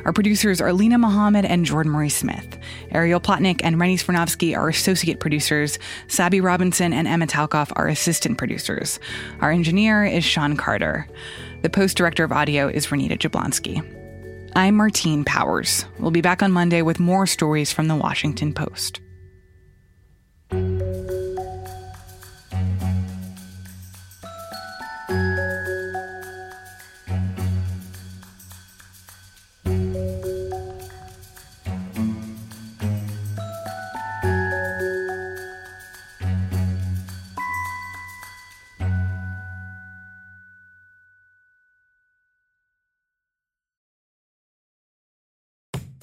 Our 0.06 0.14
producers 0.14 0.62
are 0.62 0.72
Lena 0.72 1.00
Mohammed 1.00 1.46
and 1.46 1.66
Jordan 1.66 1.92
Marie 1.92 2.10
Smith. 2.10 2.60
Ariel 2.92 3.20
Plotnick 3.20 3.62
and 3.64 3.80
Rennie 3.80 3.98
Svirnovskiy 3.98 4.56
are 4.56 4.70
associate 4.70 5.20
producers. 5.20 5.80
Sabi 6.08 6.42
Robinson 6.42 6.94
and 6.94 7.08
Emma 7.08 7.26
Talkoff 7.26 7.72
are 7.76 7.88
assistant 7.88 8.38
producers. 8.38 9.00
Our 9.42 9.52
engineer 9.52 10.06
is 10.06 10.24
Sean 10.24 10.58
Carter. 10.58 11.08
The 11.64 11.72
post 11.72 11.98
director 11.98 12.24
of 12.24 12.32
audio 12.32 12.68
is 12.68 12.88
Renita 12.88 13.18
Jablonski. 13.18 13.82
I'm 14.56 14.76
Martine 14.76 15.24
Powers. 15.24 15.86
We'll 15.98 16.12
be 16.12 16.22
back 16.22 16.44
on 16.44 16.52
Monday 16.52 16.84
with 16.84 17.00
more 17.00 17.26
stories 17.26 17.72
from 17.74 17.88
the 17.88 17.96
Washington 17.96 18.54
Post. 18.54 19.02